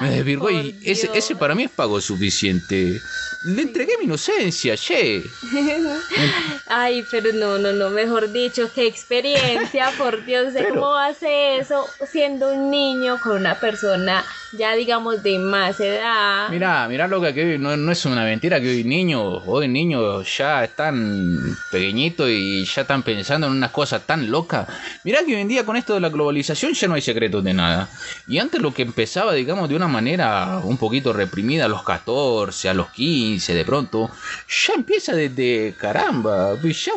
Me 0.00 0.10
desvirgó 0.10 0.50
y 0.50 0.78
ese, 0.82 1.10
ese 1.14 1.36
para 1.36 1.54
mí 1.54 1.64
es 1.64 1.70
pago 1.70 2.00
suficiente. 2.00 3.02
Le 3.42 3.62
entregué 3.62 3.96
mi 3.98 4.04
inocencia, 4.04 4.76
che. 4.76 5.38
Ay, 6.66 7.06
pero 7.10 7.32
no, 7.32 7.58
no, 7.58 7.72
no, 7.72 7.90
mejor 7.90 8.30
dicho, 8.32 8.70
qué 8.72 8.86
experiencia, 8.86 9.92
por 9.96 10.24
Dios, 10.24 10.52
de 10.52 10.60
Pero- 10.64 10.74
cómo 10.74 10.96
hace 10.96 11.56
eso 11.58 11.86
siendo 12.10 12.52
un 12.52 12.70
niño 12.70 13.20
con 13.20 13.36
una 13.36 13.58
persona 13.60 14.24
ya 14.52 14.74
digamos 14.74 15.22
de 15.22 15.38
más 15.38 15.78
edad. 15.80 16.48
Mirá, 16.50 16.88
mirá 16.88 17.06
lo 17.06 17.20
que 17.20 17.28
hoy 17.52 17.58
no, 17.58 17.76
no 17.76 17.92
es 17.92 18.04
una 18.04 18.24
mentira 18.24 18.60
que 18.60 18.68
hoy 18.68 18.84
niños, 18.84 19.42
hoy 19.46 19.68
niños 19.68 20.26
ya 20.36 20.64
están 20.64 21.56
pequeñitos 21.70 22.28
y 22.30 22.64
ya 22.64 22.82
están 22.82 23.02
pensando 23.02 23.46
en 23.46 23.52
unas 23.54 23.70
cosas 23.70 24.02
tan 24.06 24.30
locas. 24.30 24.66
Mirá 25.04 25.20
que 25.24 25.34
hoy 25.34 25.40
en 25.40 25.48
día 25.48 25.64
con 25.64 25.76
esto 25.76 25.94
de 25.94 26.00
la 26.00 26.08
globalización 26.08 26.72
ya 26.74 26.88
no 26.88 26.94
hay 26.94 27.02
secretos 27.02 27.44
de 27.44 27.54
nada. 27.54 27.88
Y 28.26 28.38
antes 28.38 28.60
lo 28.60 28.74
que 28.74 28.82
empezaba, 28.82 29.32
digamos, 29.34 29.68
de 29.68 29.76
una 29.76 29.88
manera 29.88 30.60
un 30.64 30.76
poquito 30.78 31.12
reprimida 31.12 31.66
a 31.66 31.68
los 31.68 31.82
14, 31.82 32.68
a 32.68 32.74
los 32.74 32.90
15, 32.90 33.54
de 33.54 33.64
pronto, 33.64 34.10
ya 34.66 34.74
empieza 34.74 35.14
desde 35.14 35.74
caramba. 35.78 36.56
Pues 36.60 36.84
Ya 36.84 36.92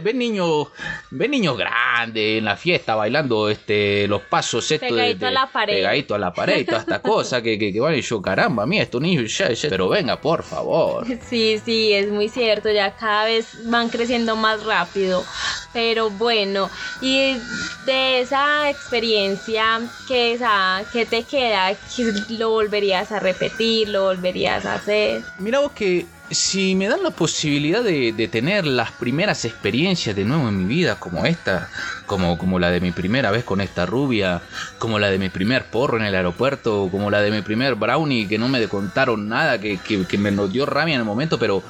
ves 0.00 0.14
niños, 0.14 0.68
ves 1.10 1.28
niños 1.30 1.56
grandes 1.58 2.38
en 2.38 2.44
la 2.44 2.56
fiesta 2.56 2.94
bailando 2.94 3.48
este 3.50 4.06
los 4.08 4.22
pasos 4.22 4.70
estos 4.70 4.88
de- 4.88 4.94
Pegadito 4.94 5.26
a 5.26 5.30
la 5.30 5.46
pared. 5.46 5.74
pegadito 5.74 6.14
a 6.14 6.18
la 6.18 6.32
pared 6.32 6.66
esta 6.78 7.00
cosa 7.02 7.42
que, 7.42 7.58
que, 7.58 7.72
que 7.72 7.80
van 7.80 7.94
y 7.94 8.00
yo, 8.02 8.20
caramba, 8.22 8.66
mira, 8.66 8.84
estos 8.84 9.00
niños 9.00 9.36
ya, 9.36 9.50
ya- 9.52 9.68
pero 9.68 9.88
venga, 9.88 10.20
por 10.20 10.42
favor. 10.42 11.06
Sí, 11.28 11.58
sí, 11.64 11.92
es 11.92 12.10
muy 12.10 12.28
cierto, 12.28 12.70
ya 12.70 12.94
cada 12.96 13.24
vez 13.26 13.46
van 13.66 13.88
creciendo 13.88 14.34
más 14.36 14.62
rápido. 14.64 15.24
Pero 15.72 16.10
bueno, 16.10 16.70
y 17.02 17.36
de 17.84 18.20
esa 18.20 18.70
experiencia, 18.70 19.80
¿qué, 20.06 20.32
esa, 20.32 20.82
¿qué 20.92 21.04
te 21.06 21.22
queda? 21.24 21.74
¿Que 21.94 22.12
¿Lo 22.38 22.50
volverías 22.50 23.12
a 23.12 23.20
repetir? 23.20 23.88
¿Lo 23.90 24.04
volverías 24.04 24.64
a 24.64 24.74
hacer? 24.74 25.22
Mira 25.38 25.60
vos 25.60 25.72
que 25.72 26.06
si 26.30 26.74
me 26.74 26.88
dan 26.88 27.02
la 27.02 27.10
posibilidad 27.10 27.82
de, 27.82 28.12
de 28.12 28.28
tener 28.28 28.66
las 28.66 28.92
primeras 28.92 29.44
experiencias 29.44 30.14
de 30.14 30.24
nuevo 30.24 30.48
en 30.48 30.58
mi 30.58 30.74
vida, 30.74 30.98
como 31.00 31.24
esta, 31.24 31.68
como, 32.06 32.36
como 32.38 32.58
la 32.58 32.70
de 32.70 32.80
mi 32.80 32.92
primera 32.92 33.30
vez 33.30 33.44
con 33.44 33.60
esta 33.60 33.86
rubia, 33.86 34.42
como 34.78 34.98
la 34.98 35.10
de 35.10 35.18
mi 35.18 35.28
primer 35.28 35.64
porro 35.66 35.96
en 35.98 36.04
el 36.04 36.14
aeropuerto, 36.14 36.88
como 36.90 37.10
la 37.10 37.22
de 37.22 37.30
mi 37.30 37.42
primer 37.42 37.74
brownie 37.74 38.28
que 38.28 38.38
no 38.38 38.48
me 38.48 38.66
contaron 38.68 39.28
nada, 39.28 39.60
que, 39.60 39.78
que, 39.78 40.04
que 40.06 40.18
me 40.18 40.30
nos 40.30 40.52
dio 40.52 40.66
rabia 40.66 40.94
en 40.94 41.00
el 41.00 41.06
momento, 41.06 41.38
pero, 41.38 41.62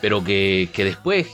pero 0.00 0.22
que, 0.22 0.70
que 0.72 0.84
después 0.84 1.28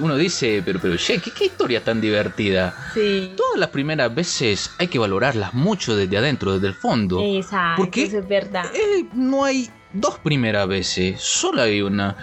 uno 0.00 0.16
dice, 0.16 0.62
pero, 0.64 0.80
pero, 0.80 0.96
che, 0.96 1.18
¿qué, 1.20 1.30
qué 1.30 1.46
historia 1.46 1.82
tan 1.84 2.00
divertida. 2.00 2.74
Sí. 2.94 3.32
Todas 3.36 3.58
las 3.58 3.68
primeras 3.70 4.14
veces 4.14 4.70
hay 4.78 4.88
que 4.88 4.98
valorarlas 4.98 5.54
mucho 5.54 5.94
desde 5.94 6.16
adentro, 6.16 6.54
desde 6.54 6.68
el 6.68 6.74
fondo. 6.74 7.20
Exacto, 7.22 7.82
¿Por 7.82 7.90
qué? 7.90 8.04
eso 8.04 8.18
es 8.18 8.28
verdad. 8.28 8.64
Eh, 8.74 9.04
no 9.12 9.44
hay 9.44 9.70
dos 10.00 10.18
primeras 10.18 10.66
veces, 10.68 11.20
solo 11.20 11.62
hay 11.62 11.82
una. 11.82 12.16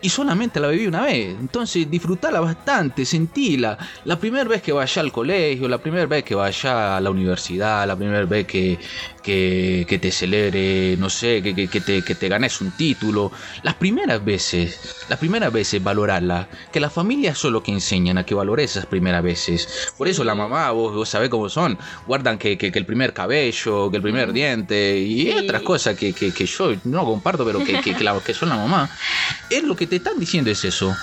Y 0.00 0.10
solamente 0.10 0.60
la 0.60 0.68
viví 0.68 0.86
una 0.86 1.02
vez. 1.02 1.36
Entonces 1.40 1.90
disfrutala 1.90 2.38
bastante, 2.38 3.04
sentila. 3.04 3.76
La 4.04 4.16
primera 4.16 4.44
vez 4.44 4.62
que 4.62 4.70
vaya 4.72 5.02
al 5.02 5.10
colegio, 5.10 5.68
la 5.68 5.78
primera 5.78 6.06
vez 6.06 6.22
que 6.22 6.36
vaya 6.36 6.96
a 6.96 7.00
la 7.00 7.10
universidad, 7.10 7.84
la 7.86 7.96
primera 7.96 8.24
vez 8.24 8.46
que, 8.46 8.78
que, 9.28 9.84
que 9.86 9.98
te 9.98 10.10
celebre, 10.10 10.96
no 10.96 11.10
sé, 11.10 11.42
que, 11.42 11.68
que, 11.68 11.80
te, 11.82 12.00
que 12.02 12.14
te 12.14 12.28
ganes 12.28 12.62
un 12.62 12.70
título. 12.70 13.30
Las 13.62 13.74
primeras 13.74 14.24
veces, 14.24 14.80
las 15.10 15.18
primeras 15.18 15.52
veces 15.52 15.82
valorarla. 15.82 16.48
Que 16.72 16.80
las 16.80 16.94
familias 16.94 17.36
son 17.36 17.52
lo 17.52 17.62
que 17.62 17.70
enseñan 17.70 18.16
a 18.16 18.24
que 18.24 18.34
valores 18.34 18.70
esas 18.70 18.86
primeras 18.86 19.22
veces. 19.22 19.90
Por 19.98 20.08
eso 20.08 20.24
la 20.24 20.34
mamá, 20.34 20.70
vos, 20.70 20.94
vos 20.94 21.08
sabés 21.10 21.28
cómo 21.28 21.50
son, 21.50 21.76
guardan 22.06 22.38
que, 22.38 22.56
el 22.58 22.86
primer 22.86 23.12
cabello, 23.12 23.90
que 23.90 23.98
el 23.98 24.02
primer 24.02 24.32
diente 24.32 24.98
y 24.98 25.18
Sí. 25.30 25.32
otras 25.44 25.60
cosas 25.60 25.94
que, 25.98 26.14
que, 26.14 26.32
que 26.32 26.46
yo 26.46 26.72
no 26.84 27.04
comparto, 27.04 27.44
pero 27.44 27.58
que, 27.62 27.80
que, 27.82 27.94
que, 27.94 28.04
la- 28.04 28.18
que 28.24 28.32
son 28.32 28.48
la 28.48 28.56
mamá. 28.56 28.88
Es 29.50 29.62
lo 29.62 29.76
que 29.76 29.86
te 29.86 29.96
están 29.96 30.18
diciendo 30.18 30.50
es 30.50 30.64
eso. 30.64 30.96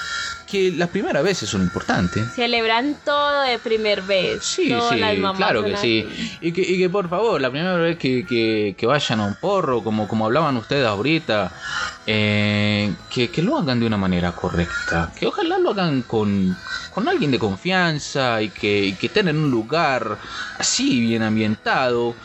Que 0.50 0.72
las 0.72 0.90
primeras 0.90 1.24
veces 1.24 1.50
son 1.50 1.62
importantes. 1.62 2.24
Celebran 2.34 2.96
todo 3.04 3.42
de 3.42 3.58
primer 3.60 4.02
vez. 4.02 4.44
Sí, 4.44 4.68
sí, 4.90 5.00
claro 5.36 5.64
que 5.64 5.76
sí. 5.78 6.38
Y 6.42 6.52
que, 6.52 6.62
y 6.62 6.78
que 6.78 6.90
por 6.90 7.10
favor, 7.10 7.42
la 7.42 7.50
primera 7.50 7.76
vez 7.76 7.98
que, 7.98 8.26
que- 8.26 8.76
que 8.78 8.86
vayan 8.86 9.20
a 9.22 9.26
un 9.26 9.36
porro, 9.36 9.84
como, 9.84 10.08
como 10.08 10.26
hablaban 10.26 10.56
ustedes 10.58 10.86
ahorita, 10.86 11.52
eh, 12.06 12.96
que, 13.10 13.32
que 13.32 13.42
lo 13.42 13.58
hagan 13.58 13.80
de 13.80 13.88
una 13.88 13.98
manera 13.98 14.34
correcta. 14.36 15.12
Que 15.16 15.28
ojalá 15.28 15.58
lo 15.58 15.72
hagan 15.72 16.04
con, 16.04 16.56
con 16.90 17.08
alguien 17.08 17.32
de 17.32 17.40
confianza 17.40 18.42
y 18.42 18.50
que, 18.52 18.86
y 18.86 18.94
que 18.98 19.08
estén 19.08 19.28
en 19.28 19.38
un 19.38 19.50
lugar 19.52 20.20
así, 20.58 21.00
bien 21.02 21.24
ambientado. 21.24 22.18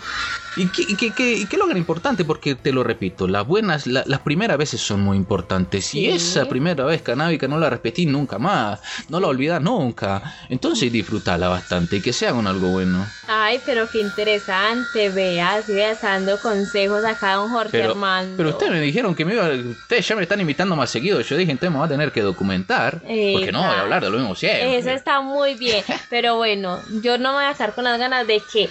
Y 0.57 0.67
que, 0.71 0.83
y 0.83 0.97
que, 0.97 1.15
que- 1.15 1.33
y 1.35 1.47
que 1.47 1.57
lo 1.57 1.65
hagan 1.65 1.77
importante, 1.77 2.25
porque 2.25 2.57
te 2.57 2.73
lo 2.73 2.83
repito, 2.83 3.29
las 3.29 3.47
buenas, 3.47 3.87
la- 3.87 4.03
las 4.07 4.21
primeras 4.21 4.59
veces 4.59 4.81
son 4.81 5.01
muy 5.01 5.17
importantes. 5.17 5.87
Sí. 5.87 6.01
Y 6.01 6.07
esa 6.09 6.47
primera 6.47 6.85
vez 6.85 7.03
canábica 7.03 7.47
no 7.47 7.57
la 7.59 7.71
repetís 7.71 8.09
nunca 8.09 8.39
más, 8.39 8.81
no 9.09 9.21
la 9.21 9.29
olvidás 9.29 9.63
nunca. 9.63 10.23
Entonces 10.49 10.91
disfrutala 10.91 11.49
bastante 11.49 11.97
y 11.97 12.01
que 12.03 12.13
sea 12.13 12.33
con 12.33 12.47
algo 12.49 12.69
bueno. 12.69 13.07
Ay, 13.29 13.61
pero 13.65 13.89
qué 13.89 14.01
interesante, 14.01 15.09
veas, 15.11 15.69
y 15.69 15.73
veas 15.75 16.03
dando 16.03 16.41
consejos 16.41 17.05
acá 17.05 17.35
a 17.35 17.37
don 17.37 17.51
Jorge 17.51 17.71
Pero, 17.71 17.91
Armando. 17.93 18.37
pero 18.37 18.51
ustedes 18.51 18.73
me 18.73 18.81
dijeron 18.81 19.15
que 19.15 19.25
me 19.25 19.35
iba, 19.35 19.49
ustedes 19.71 20.07
ya 20.09 20.17
me 20.17 20.23
están 20.23 20.41
invitando 20.41 20.77
más 20.77 20.91
seguido. 20.91 21.21
Yo 21.21 21.37
dije, 21.37 21.53
entonces 21.53 21.73
me 21.73 21.79
va 21.79 21.87
a 21.87 21.89
tener 21.89 22.13
que 22.13 22.23
documentar. 22.23 23.01
Porque 23.01 23.51
no 23.53 23.61
voy 23.63 23.77
a 23.77 23.81
hablar 23.81 24.03
de 24.05 24.11
lo 24.11 24.19
mismo 24.19 24.35
siempre. 24.35 24.77
Eso 24.79 24.91
está 24.91 25.21
muy 25.21 25.55
bien, 25.55 25.85
pero 26.09 26.37
bueno, 26.37 26.79
yo 27.03 27.19
no 27.19 27.31
me 27.33 27.37
voy 27.37 27.45
a 27.47 27.55
quedar 27.55 27.75
con 27.75 27.85
las 27.85 27.99
ganas 27.99 28.27
de 28.27 28.41
que 28.53 28.69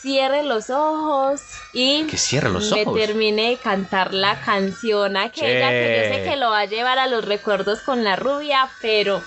cierre 0.00 0.42
los 0.42 0.70
ojos 0.70 1.42
y 1.74 2.04
Que 2.04 2.16
cierre 2.16 2.48
los 2.48 2.70
me 2.70 2.82
ojos. 2.84 2.98
termine 2.98 3.50
de 3.50 3.56
cantar 3.58 4.14
la 4.14 4.40
canción 4.40 5.16
aquella 5.16 5.68
que 5.70 6.08
yo 6.08 6.14
sé 6.16 6.22
que 6.30 6.36
lo 6.36 6.50
va 6.50 6.60
a 6.60 6.64
llevar 6.64 6.98
a 6.98 7.06
los 7.06 7.24
recuerdos 7.24 7.80
con 7.80 8.02
la 8.02 8.16
rubia, 8.16 8.68
pero 8.80 9.22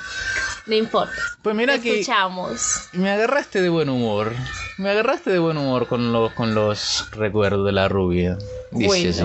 no 0.65 0.75
importa. 0.75 1.13
Pues 1.43 1.55
mira 1.55 1.77
que 1.79 1.99
Escuchamos. 1.99 2.87
me 2.93 3.11
agarraste 3.11 3.61
de 3.61 3.69
buen 3.69 3.89
humor. 3.89 4.33
Me 4.79 4.89
agarraste 4.89 5.29
de 5.29 5.37
buen 5.37 5.57
humor 5.57 5.87
con 5.87 6.11
los, 6.11 6.33
con 6.33 6.55
los 6.55 7.07
recuerdos 7.11 7.65
de 7.67 7.71
la 7.71 7.87
rubia. 7.87 8.37
Dice 8.71 9.09
así. 9.09 9.21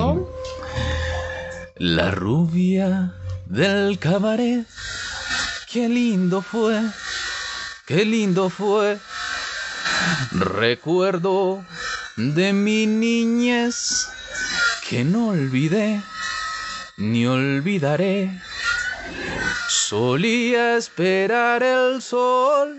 La 1.81 2.11
rubia 2.11 3.14
del 3.47 4.01
cabaret. 4.01 4.67
Qué 5.71 5.88
lindo 5.88 6.43
fue. 6.43 6.83
Qué 7.87 8.05
lindo 8.05 8.51
fue. 8.51 8.99
Recuerdo 10.33 11.64
de 12.17 12.53
mi 12.53 12.85
niñez 12.87 14.09
que 14.88 15.05
no 15.05 15.29
olvidé 15.29 16.03
ni 16.97 17.27
olvidaré. 17.27 18.43
Solía 19.69 20.79
esperar 20.79 21.62
el 21.62 22.03
sol 22.03 22.77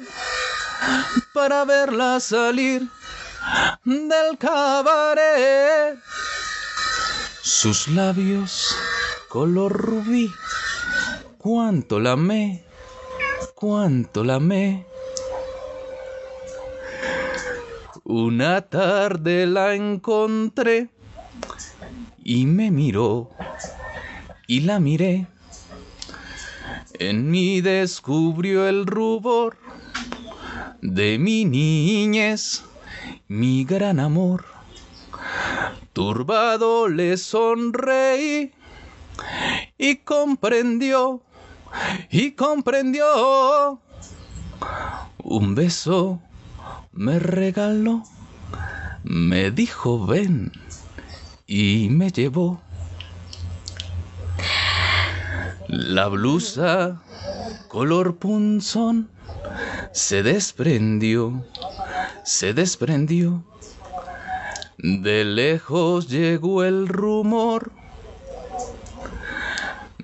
para 1.33 1.63
verla 1.63 2.19
salir 2.19 2.85
del 3.85 4.37
cabaret. 4.37 5.68
Sus 7.61 7.89
labios 7.89 8.73
color 9.27 9.73
rubí, 9.73 10.31
cuánto 11.37 11.99
la 11.99 12.13
amé, 12.13 12.63
cuánto 13.53 14.23
la 14.23 14.35
amé. 14.35 14.85
Una 18.05 18.61
tarde 18.61 19.45
la 19.45 19.75
encontré 19.75 20.87
y 22.23 22.45
me 22.45 22.71
miró 22.71 23.29
y 24.47 24.61
la 24.61 24.79
miré. 24.79 25.27
En 26.93 27.29
mí 27.29 27.59
descubrió 27.59 28.69
el 28.69 28.85
rubor 28.85 29.57
de 30.81 31.19
mi 31.19 31.43
niñez, 31.43 32.63
mi 33.27 33.65
gran 33.65 33.99
amor. 33.99 34.58
Turbado 35.99 36.87
le 36.87 37.17
sonreí 37.17 38.53
y 39.77 39.97
comprendió, 39.97 41.21
y 42.09 42.31
comprendió. 42.31 43.81
Un 45.21 45.55
beso 45.55 46.21
me 46.93 47.19
regaló, 47.19 48.03
me 49.03 49.51
dijo 49.51 50.05
ven 50.07 50.53
y 51.45 51.89
me 51.91 52.11
llevó. 52.11 52.61
La 55.67 56.07
blusa 56.07 57.01
color 57.67 58.15
punzón 58.15 59.09
se 59.91 60.23
desprendió, 60.23 61.45
se 62.23 62.53
desprendió. 62.53 63.43
De 64.81 65.25
lejos 65.25 66.07
llegó 66.07 66.63
el 66.63 66.87
rumor 66.87 67.69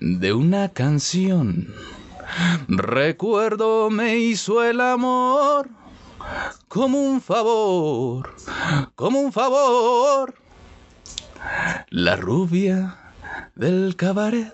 de 0.02 0.34
una 0.34 0.68
canción. 0.68 1.74
Recuerdo 2.68 3.90
me 3.90 4.18
hizo 4.18 4.62
el 4.66 4.82
amor 4.82 5.70
como 6.68 7.00
un 7.00 7.22
favor, 7.22 8.30
como 8.96 9.22
un 9.22 9.32
favor. 9.32 10.36
La 11.90 12.18
rubia 12.18 12.98
del 13.56 13.96
cabaret, 13.96 14.52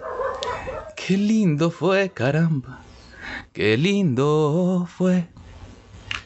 qué 0.95 1.17
lindo 1.17 1.71
fue, 1.71 2.12
caramba, 2.12 2.84
qué 3.53 3.75
lindo 3.75 4.88
fue. 4.88 5.29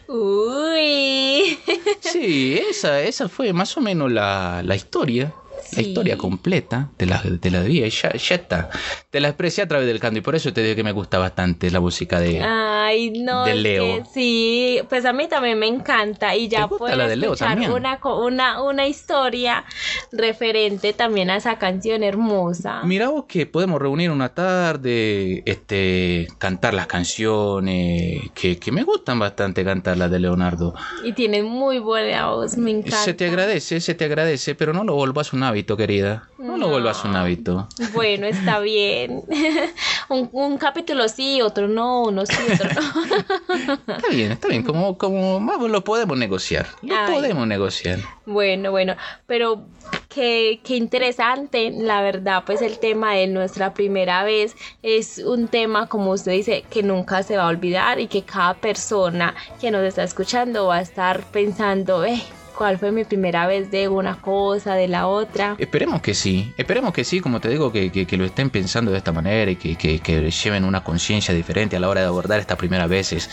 Uy. 0.07 1.57
Sí, 1.99 2.57
esa, 2.69 3.01
esa 3.01 3.27
fue 3.29 3.53
más 3.53 3.75
o 3.77 3.81
menos 3.81 4.11
la, 4.11 4.61
la 4.63 4.75
historia. 4.75 5.35
La 5.73 5.81
historia 5.81 6.17
completa 6.17 6.89
de 6.97 7.05
la, 7.05 7.21
de 7.23 7.51
la. 7.51 7.67
Y 7.67 7.89
ya, 7.89 8.13
ya 8.13 8.35
está. 8.35 8.69
Te 9.09 9.19
la 9.19 9.29
expresé 9.29 9.61
a 9.61 9.67
través 9.67 9.87
del 9.87 9.99
canto 9.99 10.19
y 10.19 10.21
por 10.21 10.35
eso 10.35 10.53
te 10.53 10.61
digo 10.61 10.75
que 10.75 10.83
me 10.83 10.91
gusta 10.91 11.17
bastante 11.17 11.71
la 11.71 11.79
música 11.79 12.19
de... 12.19 12.41
Ay, 12.41 13.11
no, 13.11 13.45
de 13.45 13.55
Leo. 13.55 13.83
que 13.83 14.03
sí, 14.13 14.79
pues 14.89 15.05
a 15.05 15.13
mí 15.13 15.27
también 15.27 15.57
me 15.57 15.67
encanta 15.67 16.35
y 16.35 16.47
ya 16.47 16.67
¿Te 16.67 16.75
puedo 16.75 17.01
escuchar 17.01 17.71
una, 17.71 17.99
una, 18.03 18.61
una 18.61 18.87
historia 18.87 19.65
referente 20.11 20.93
también 20.93 21.29
a 21.29 21.37
esa 21.37 21.57
canción 21.57 22.03
hermosa. 22.03 22.81
Mira 22.83 23.09
vos 23.09 23.25
que 23.27 23.45
podemos 23.45 23.81
reunir 23.81 24.11
una 24.11 24.29
tarde, 24.29 25.43
este, 25.45 26.27
cantar 26.37 26.73
las 26.73 26.87
canciones, 26.87 28.29
que, 28.33 28.57
que 28.57 28.71
me 28.71 28.83
gustan 28.83 29.19
bastante 29.19 29.63
cantar 29.63 29.97
las 29.97 30.11
de 30.11 30.19
Leonardo. 30.19 30.73
Y 31.03 31.13
tiene 31.13 31.43
muy 31.43 31.79
buena 31.79 32.29
voz, 32.29 32.57
me 32.57 32.71
encanta. 32.71 32.97
Se 32.97 33.13
te 33.13 33.25
agradece, 33.25 33.81
se 33.81 33.95
te 33.95 34.05
agradece, 34.05 34.55
pero 34.55 34.73
no 34.73 34.83
lo 34.83 34.95
vuelvas 34.95 35.33
un 35.33 35.43
hábito, 35.55 35.77
querida. 35.77 36.27
No, 36.37 36.51
lo 36.57 36.57
No. 36.57 36.67
vuelvas 36.69 37.03
un 37.05 37.15
hábito. 37.15 37.67
Bueno, 37.93 38.27
está 38.27 38.59
bien. 38.59 39.23
un, 40.09 40.29
un 40.33 40.57
capítulo 40.57 41.07
sí, 41.07 41.41
otro 41.41 41.67
no, 41.69 42.03
uno 42.03 42.25
sí, 42.25 42.35
otro 42.53 42.69
no. 42.73 43.73
Está 43.95 44.09
bien, 44.09 44.31
está 44.33 44.47
bien, 44.49 44.63
como, 44.63 44.97
como 44.97 45.39
vamos, 45.39 45.69
lo 45.71 45.83
podemos 45.83 46.17
negociar. 46.17 46.67
Lo 46.81 46.95
Ay. 46.95 47.13
podemos 47.13 47.47
negociar. 47.47 47.99
Bueno, 48.25 48.71
bueno, 48.71 48.95
pero 49.27 49.63
qué, 50.09 50.59
qué 50.63 50.75
interesante, 50.75 51.71
la 51.71 52.01
verdad, 52.01 52.43
pues 52.45 52.61
el 52.61 52.79
tema 52.79 53.13
de 53.13 53.27
nuestra 53.27 53.73
primera 53.73 54.23
vez 54.23 54.55
es 54.83 55.19
un 55.19 55.47
tema, 55.47 55.87
como 55.87 56.11
usted 56.11 56.33
dice, 56.33 56.65
que 56.69 56.83
nunca 56.83 57.23
se 57.23 57.37
va 57.37 57.43
a 57.43 57.47
olvidar 57.47 57.99
y 57.99 58.07
que 58.07 58.23
cada 58.23 58.55
persona 58.55 59.33
que 59.61 59.71
nos 59.71 59.83
está 59.83 60.03
escuchando 60.03 60.67
va 60.67 60.77
a 60.77 60.81
estar 60.81 61.23
pensando, 61.31 62.03
eh, 62.03 62.21
¿cuál 62.55 62.79
fue 62.79 62.91
mi 62.91 63.03
primera 63.03 63.45
vez 63.47 63.69
de 63.71 63.87
una 63.89 64.21
cosa, 64.21 64.75
de 64.75 64.87
la 64.87 65.07
otra? 65.07 65.55
Esperemos 65.57 66.01
que 66.01 66.13
sí, 66.13 66.53
esperemos 66.57 66.93
que 66.93 67.03
sí, 67.03 67.19
como 67.19 67.39
te 67.39 67.49
digo, 67.49 67.71
que, 67.71 67.91
que- 67.91 68.05
que 68.07 68.17
lo 68.17 68.25
estén 68.25 68.49
pensando 68.49 68.91
de 68.91 68.97
esta 68.97 69.11
manera 69.11 69.51
y 69.51 69.55
que, 69.57 69.75
que- 69.75 69.99
que 69.99 70.31
lleven 70.31 70.63
una 70.65 70.83
conciencia 70.83 71.33
diferente 71.33 71.75
a 71.75 71.79
la 71.79 71.89
hora 71.89 72.01
de 72.01 72.07
abordar 72.07 72.39
estas 72.39 72.57
primeras 72.57 72.89
veces. 72.89 73.29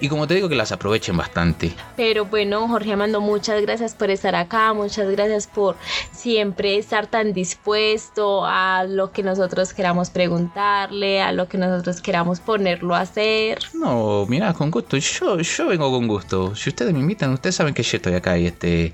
Y 0.00 0.08
como 0.08 0.26
te 0.26 0.34
digo, 0.34 0.48
que 0.48 0.54
las 0.56 0.72
aprovechen 0.72 1.16
bastante. 1.16 1.72
Pero 1.96 2.24
bueno, 2.26 2.66
Jorge 2.68 2.92
Amando, 2.92 3.20
muchas 3.20 3.60
gracias 3.62 3.94
por 3.94 4.10
estar 4.10 4.34
acá, 4.34 4.72
muchas 4.72 5.08
gracias 5.10 5.46
por 5.46 5.76
siempre 6.12 6.76
estar 6.78 7.06
tan 7.06 7.32
dispuesto 7.32 8.44
a 8.44 8.84
lo 8.84 9.12
que 9.12 9.22
nosotros 9.22 9.72
queramos 9.72 10.10
preguntarle, 10.10 11.20
a 11.20 11.32
lo 11.32 11.48
que 11.48 11.58
nosotros 11.58 12.00
queramos 12.00 12.40
ponerlo 12.40 12.94
a 12.94 13.00
hacer. 13.00 13.58
No, 13.74 14.26
mira, 14.28 14.52
con 14.52 14.70
gusto. 14.70 14.96
Yo, 14.96 15.38
yo 15.40 15.66
vengo 15.68 15.90
con 15.90 16.06
gusto. 16.06 16.54
Si 16.54 16.70
ustedes 16.70 16.92
me 16.92 17.00
invitan, 17.00 17.32
ustedes 17.32 17.54
saben 17.56 17.74
que 17.74 17.82
yo 17.82 17.96
estoy 17.96 18.14
acá 18.14 18.38
y 18.38 18.46
este, 18.62 18.92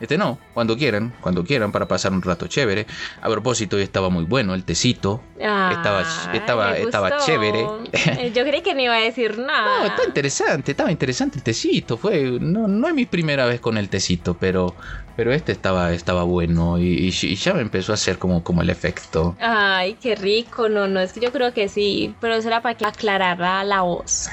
este 0.00 0.16
no, 0.16 0.38
cuando 0.54 0.76
quieran, 0.76 1.12
cuando 1.20 1.44
quieran 1.44 1.72
para 1.72 1.88
pasar 1.88 2.12
un 2.12 2.22
rato 2.22 2.46
chévere. 2.46 2.86
A 3.20 3.28
propósito, 3.28 3.76
hoy 3.76 3.82
estaba 3.82 4.08
muy 4.10 4.24
bueno 4.24 4.54
el 4.54 4.64
tecito. 4.64 5.20
Estaba- 5.36 5.98
Ay, 6.30 6.36
estaba- 6.38 6.76
estaba 6.78 7.10
gustó. 7.10 7.26
chévere. 7.26 7.66
Eh, 7.92 8.32
Yo 8.34 8.44
creí 8.44 8.62
que 8.62 8.74
no 8.74 8.82
iba 8.82 8.94
a 8.94 9.00
decir 9.00 9.36
No, 9.38 9.46
nada. 9.46 9.86
está 9.86 10.04
interesante, 10.06 10.70
estaba 10.72 10.90
interesante 10.92 11.38
el 11.38 11.42
tecito. 11.42 11.96
Fue, 11.96 12.38
no, 12.40 12.68
no 12.68 12.86
es 12.88 12.94
mi 12.94 13.06
primera 13.06 13.46
vez 13.46 13.60
con 13.60 13.76
el 13.76 13.88
tecito, 13.88 14.36
pero, 14.38 14.76
pero 15.16 15.32
este 15.32 15.50
estaba, 15.52 15.92
estaba 15.92 16.22
bueno 16.22 16.78
y, 16.78 17.08
y- 17.08 17.34
ya 17.36 17.54
me 17.54 17.62
empezó 17.62 17.92
a 17.92 17.94
hacer 17.94 18.18
como, 18.18 18.44
como 18.44 18.62
el 18.62 18.70
efecto. 18.70 19.36
Ay, 19.40 19.96
qué 20.00 20.14
rico. 20.14 20.68
No, 20.68 20.86
no, 20.86 21.00
es 21.00 21.12
que 21.12 21.20
yo 21.20 21.32
creo 21.32 21.52
que 21.52 21.68
sí, 21.68 22.14
pero 22.20 22.34
eso 22.34 22.46
era 22.48 22.62
para 22.62 22.76
que 22.76 22.84
aclarara 22.86 23.64
la 23.64 23.80
voz. 23.82 24.28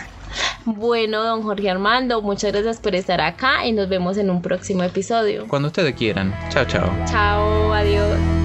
Bueno, 0.65 1.23
don 1.23 1.43
Jorge 1.43 1.69
Armando, 1.69 2.21
muchas 2.21 2.51
gracias 2.51 2.79
por 2.79 2.95
estar 2.95 3.21
acá 3.21 3.65
y 3.65 3.71
nos 3.71 3.87
vemos 3.87 4.17
en 4.17 4.29
un 4.29 4.41
próximo 4.41 4.83
episodio. 4.83 5.47
Cuando 5.47 5.67
ustedes 5.67 5.95
quieran. 5.95 6.33
Chao, 6.49 6.65
chao. 6.65 6.91
Chao, 7.05 7.73
adiós. 7.73 8.44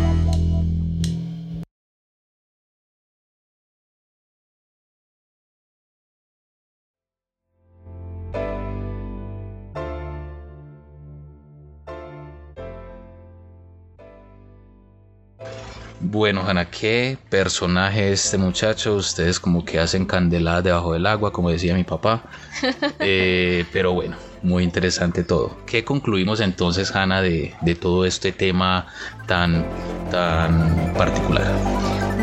Bueno, 16.01 16.43
Hanna, 16.47 16.71
qué 16.71 17.19
personaje 17.29 18.13
este 18.13 18.39
muchacho. 18.39 18.95
Ustedes 18.95 19.39
como 19.39 19.65
que 19.65 19.79
hacen 19.79 20.07
candeladas 20.07 20.65
debajo 20.65 20.95
del 20.95 21.07
agua, 21.07 21.31
como 21.33 21.51
decía 21.51 21.75
mi 21.75 21.85
papá. 21.85 22.23
Eh, 23.03 23.65
pero 23.73 23.93
bueno, 23.95 24.17
muy 24.43 24.63
interesante 24.63 25.25
todo. 25.25 25.57
¿Qué 25.67 25.85
concluimos 25.85 26.41
entonces, 26.41 26.95
Hanna, 26.95 27.23
de, 27.23 27.55
de 27.63 27.75
todo 27.75 28.05
este 28.05 28.33
tema 28.33 28.87
tan, 29.27 29.65
tan 30.11 30.93
particular? 30.97 31.47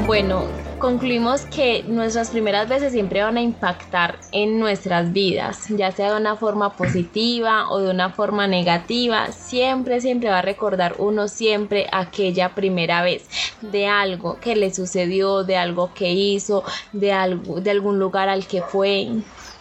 Bueno, 0.05 0.45
concluimos 0.77 1.41
que 1.41 1.83
nuestras 1.87 2.29
primeras 2.29 2.69
veces 2.69 2.91
siempre 2.91 3.23
van 3.23 3.37
a 3.37 3.41
impactar 3.41 4.19
en 4.31 4.59
nuestras 4.59 5.11
vidas, 5.11 5.65
ya 5.69 5.91
sea 5.91 6.13
de 6.13 6.19
una 6.19 6.35
forma 6.35 6.73
positiva 6.73 7.69
o 7.69 7.79
de 7.79 7.89
una 7.89 8.11
forma 8.11 8.47
negativa, 8.47 9.31
siempre, 9.31 10.01
siempre 10.01 10.29
va 10.29 10.39
a 10.39 10.41
recordar 10.41 10.95
uno 10.99 11.27
siempre 11.27 11.87
aquella 11.91 12.55
primera 12.55 13.01
vez 13.01 13.27
de 13.61 13.87
algo 13.87 14.39
que 14.39 14.55
le 14.55 14.73
sucedió, 14.73 15.43
de 15.43 15.57
algo 15.57 15.93
que 15.93 16.11
hizo, 16.11 16.63
de 16.93 17.11
algo, 17.11 17.59
de 17.59 17.71
algún 17.71 17.99
lugar 17.99 18.29
al 18.29 18.45
que 18.45 18.61
fue. 18.61 19.09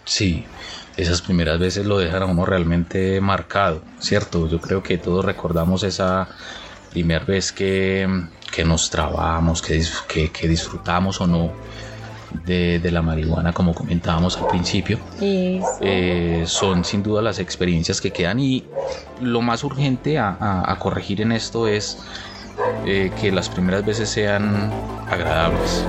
Sí, 0.05 0.45
esas 0.97 1.21
primeras 1.23 1.59
veces 1.59 1.87
lo 1.87 1.99
dejan 1.99 2.23
a 2.23 2.27
uno 2.27 2.47
realmente 2.47 3.21
marcado, 3.21 3.83
¿cierto? 3.99 4.49
Yo 4.49 4.61
creo 4.61 4.83
que 4.83 4.99
todos 4.99 5.25
recordamos 5.25 5.83
esa 5.83 6.29
primera 6.91 7.25
vez 7.25 7.53
que, 7.53 8.09
que 8.57 8.65
nos 8.65 8.89
trabamos, 8.89 9.61
que, 9.61 9.83
que, 10.09 10.31
que 10.33 10.49
disfrutamos 10.49 11.21
o 11.21 11.27
no 11.27 11.51
de, 12.47 12.79
de 12.79 12.91
la 12.91 13.03
marihuana, 13.03 13.53
como 13.53 13.75
comentábamos 13.75 14.39
al 14.39 14.47
principio. 14.47 14.99
Eso. 15.21 15.79
Eh, 15.83 16.45
son 16.47 16.83
sin 16.83 17.03
duda 17.03 17.21
las 17.21 17.39
experiencias 17.39 18.01
que 18.01 18.13
quedan 18.13 18.41
y 18.41 18.65
lo 19.21 19.43
más 19.43 19.63
urgente 19.63 20.19
a, 20.19 20.31
a- 20.41 20.73
a 20.73 20.79
corregir 20.79 21.21
en 21.21 21.33
esto 21.33 21.69
es 21.69 21.99
eh, 22.87 23.13
que 23.21 23.31
las 23.31 23.51
primeras 23.51 23.85
veces 23.85 24.09
sean 24.09 24.73
agradables. 25.11 25.85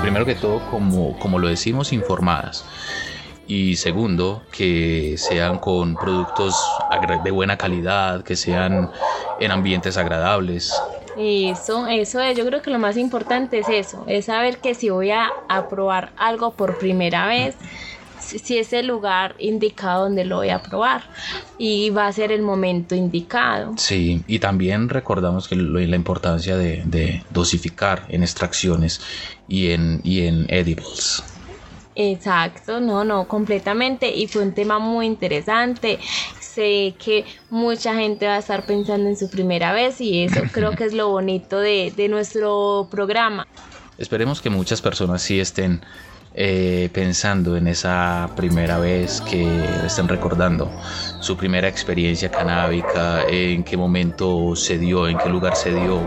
Primero 0.00 0.24
que 0.24 0.36
todo, 0.36 0.62
como, 0.70 1.18
como 1.18 1.38
lo 1.38 1.48
decimos, 1.48 1.92
informadas. 1.92 2.64
Y 3.48 3.76
segundo, 3.76 4.42
que 4.50 5.14
sean 5.18 5.58
con 5.58 5.96
productos 5.96 6.56
de 7.22 7.30
buena 7.30 7.56
calidad, 7.58 8.24
que 8.24 8.34
sean 8.36 8.90
en 9.38 9.50
ambientes 9.52 9.96
agradables. 9.98 10.72
Eso, 11.18 11.86
eso 11.86 12.20
es, 12.20 12.36
yo 12.36 12.44
creo 12.46 12.62
que 12.62 12.70
lo 12.70 12.78
más 12.78 12.96
importante 12.96 13.58
es 13.60 13.68
eso, 13.68 14.04
es 14.06 14.26
saber 14.26 14.58
que 14.58 14.74
si 14.74 14.90
voy 14.90 15.10
a, 15.10 15.30
a 15.48 15.68
probar 15.68 16.12
algo 16.16 16.52
por 16.52 16.78
primera 16.78 17.26
vez, 17.26 17.56
si, 18.18 18.58
es 18.58 18.72
el 18.72 18.88
lugar 18.88 19.34
indicado 19.38 20.04
donde 20.04 20.24
lo 20.24 20.36
voy 20.36 20.50
a 20.50 20.62
probar 20.62 21.04
y 21.58 21.90
va 21.90 22.06
a 22.06 22.12
ser 22.12 22.32
el 22.32 22.42
momento 22.42 22.94
indicado. 22.94 23.74
Sí, 23.76 24.22
y 24.26 24.38
también 24.38 24.88
recordamos 24.88 25.48
que 25.48 25.56
la 25.56 25.96
importancia 25.96 26.56
de, 26.56 26.82
de 26.84 27.24
dosificar 27.30 28.04
en 28.08 28.22
extracciones 28.22 29.00
y 29.48 29.70
en, 29.70 30.00
y 30.02 30.26
en 30.26 30.46
edibles. 30.48 31.22
Exacto, 31.98 32.78
no, 32.78 33.04
no, 33.04 33.26
completamente. 33.26 34.14
Y 34.14 34.28
fue 34.28 34.42
un 34.42 34.52
tema 34.52 34.78
muy 34.78 35.06
interesante. 35.06 35.98
Sé 36.38 36.94
que 37.02 37.24
mucha 37.48 37.94
gente 37.94 38.26
va 38.26 38.34
a 38.34 38.38
estar 38.38 38.66
pensando 38.66 39.08
en 39.08 39.16
su 39.16 39.30
primera 39.30 39.72
vez 39.72 40.00
y 40.00 40.24
eso 40.24 40.42
creo 40.52 40.72
que 40.72 40.84
es 40.84 40.92
lo 40.92 41.08
bonito 41.08 41.58
de, 41.58 41.92
de 41.96 42.08
nuestro 42.08 42.86
programa. 42.90 43.46
Esperemos 43.96 44.42
que 44.42 44.50
muchas 44.50 44.82
personas 44.82 45.22
sí 45.22 45.40
estén 45.40 45.80
eh, 46.38 46.90
pensando 46.92 47.56
en 47.56 47.66
esa 47.66 48.28
primera 48.36 48.78
vez 48.78 49.22
que 49.22 49.46
estén 49.86 50.06
recordando 50.06 50.70
su 51.20 51.36
primera 51.36 51.66
experiencia 51.66 52.30
canábica, 52.30 53.22
en 53.28 53.64
qué 53.64 53.76
momento 53.76 54.54
se 54.54 54.78
dio, 54.78 55.08
en 55.08 55.16
qué 55.18 55.28
lugar 55.30 55.56
se 55.56 55.72
dio, 55.72 55.98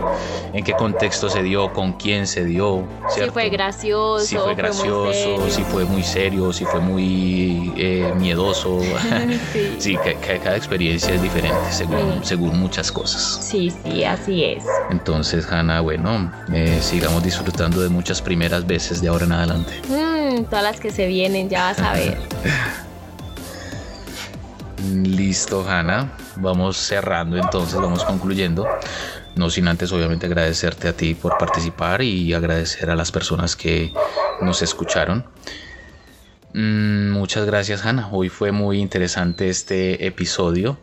en 0.52 0.62
qué 0.64 0.72
contexto 0.74 1.28
se 1.28 1.42
dio, 1.42 1.72
con 1.72 1.94
quién 1.94 2.26
se 2.28 2.44
dio. 2.44 2.86
Si 3.08 3.16
¿cierto? 3.16 3.32
fue 3.32 3.50
gracioso, 3.50 4.24
si 4.24 4.36
fue 4.36 4.54
gracioso, 4.54 5.12
serio. 5.12 5.50
si 5.50 5.62
fue 5.64 5.84
muy 5.84 6.02
serio, 6.04 6.52
si 6.52 6.64
fue 6.64 6.80
muy 6.80 7.72
eh, 7.76 8.12
miedoso. 8.16 8.80
Sí. 9.52 9.74
sí, 9.78 9.96
que, 10.04 10.14
que 10.16 10.38
cada 10.38 10.56
experiencia 10.56 11.12
es 11.14 11.22
diferente 11.22 11.58
según, 11.70 12.20
Sí. 12.22 12.28
según 12.28 12.58
muchas 12.60 12.92
cosas. 12.92 13.38
Sí, 13.42 13.72
sí, 13.84 14.04
así 14.04 14.44
es. 14.44 14.64
Entonces, 14.90 15.46
Hanna, 15.50 15.80
bueno, 15.80 16.30
eh, 16.52 16.78
sigamos 16.80 17.22
disfrutando 17.22 17.80
de 17.80 17.88
muchas 17.88 18.22
primeras 18.22 18.66
veces 18.66 19.00
de 19.02 19.08
ahora 19.08 19.24
en 19.24 19.32
adelante. 19.32 19.72
Mm, 19.88 20.19
todas 20.48 20.62
las 20.62 20.80
que 20.80 20.90
se 20.90 21.06
vienen, 21.06 21.48
ya 21.48 21.64
vas 21.64 21.80
a 21.80 21.92
ver. 21.92 22.18
Listo, 24.92 25.66
Hanna. 25.68 26.12
Vamos 26.36 26.76
cerrando 26.76 27.36
entonces, 27.36 27.78
vamos 27.78 28.04
concluyendo. 28.04 28.66
No 29.36 29.50
sin 29.50 29.68
antes, 29.68 29.92
obviamente, 29.92 30.26
agradecerte 30.26 30.88
a 30.88 30.92
ti 30.92 31.14
por 31.14 31.38
participar 31.38 32.02
y 32.02 32.32
agradecer 32.32 32.90
a 32.90 32.96
las 32.96 33.12
personas 33.12 33.56
que 33.56 33.92
nos 34.40 34.62
escucharon. 34.62 35.24
Mm, 36.54 37.10
muchas 37.10 37.46
gracias, 37.46 37.84
Hanna. 37.84 38.08
Hoy 38.10 38.28
fue 38.28 38.52
muy 38.52 38.80
interesante 38.80 39.48
este 39.48 40.06
episodio. 40.06 40.78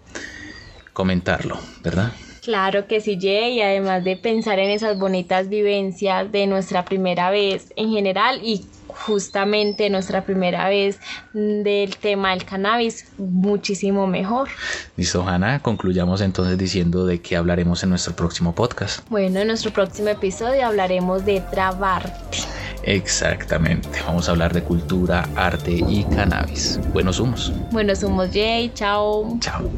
Comentarlo, 0.94 1.60
¿verdad? 1.84 2.12
Claro 2.42 2.88
que 2.88 3.02
sí, 3.02 3.18
Jay, 3.20 3.56
y 3.56 3.62
además 3.62 4.06
de 4.06 4.16
pensar 4.16 4.58
en 4.60 4.70
esas 4.70 4.98
bonitas 4.98 5.50
vivencias 5.50 6.32
de 6.32 6.48
nuestra 6.48 6.86
primera 6.86 7.30
vez 7.30 7.74
en 7.76 7.92
general 7.92 8.40
y 8.42 8.66
justamente 9.06 9.90
nuestra 9.90 10.26
primera 10.26 10.68
vez 10.70 11.00
del 11.34 11.96
tema 11.98 12.32
del 12.32 12.46
cannabis, 12.46 13.06
muchísimo 13.18 14.08
mejor. 14.08 14.50
Listo, 14.96 15.28
Hanna. 15.28 15.60
Concluyamos 15.60 16.22
entonces 16.22 16.58
diciendo 16.58 17.06
de 17.06 17.22
qué 17.22 17.36
hablaremos 17.36 17.84
en 17.84 17.90
nuestro 17.90 18.16
próximo 18.16 18.54
podcast. 18.54 19.08
Bueno, 19.10 19.40
en 19.40 19.48
nuestro 19.48 19.72
próximo 19.72 20.10
episodio 20.10 20.66
hablaremos 20.66 21.26
de 21.26 21.42
trabarte. 21.42 22.40
Exactamente. 22.84 23.90
Vamos 24.06 24.30
a 24.30 24.32
hablar 24.32 24.54
de 24.54 24.64
cultura, 24.64 25.28
arte 25.36 25.72
y 25.72 26.06
cannabis. 26.06 26.80
Buenos 26.94 27.20
humos. 27.20 27.52
Bueno, 27.72 27.94
somos 27.96 28.30
Jay, 28.32 28.72
chao. 28.74 29.38
Chao. 29.42 29.70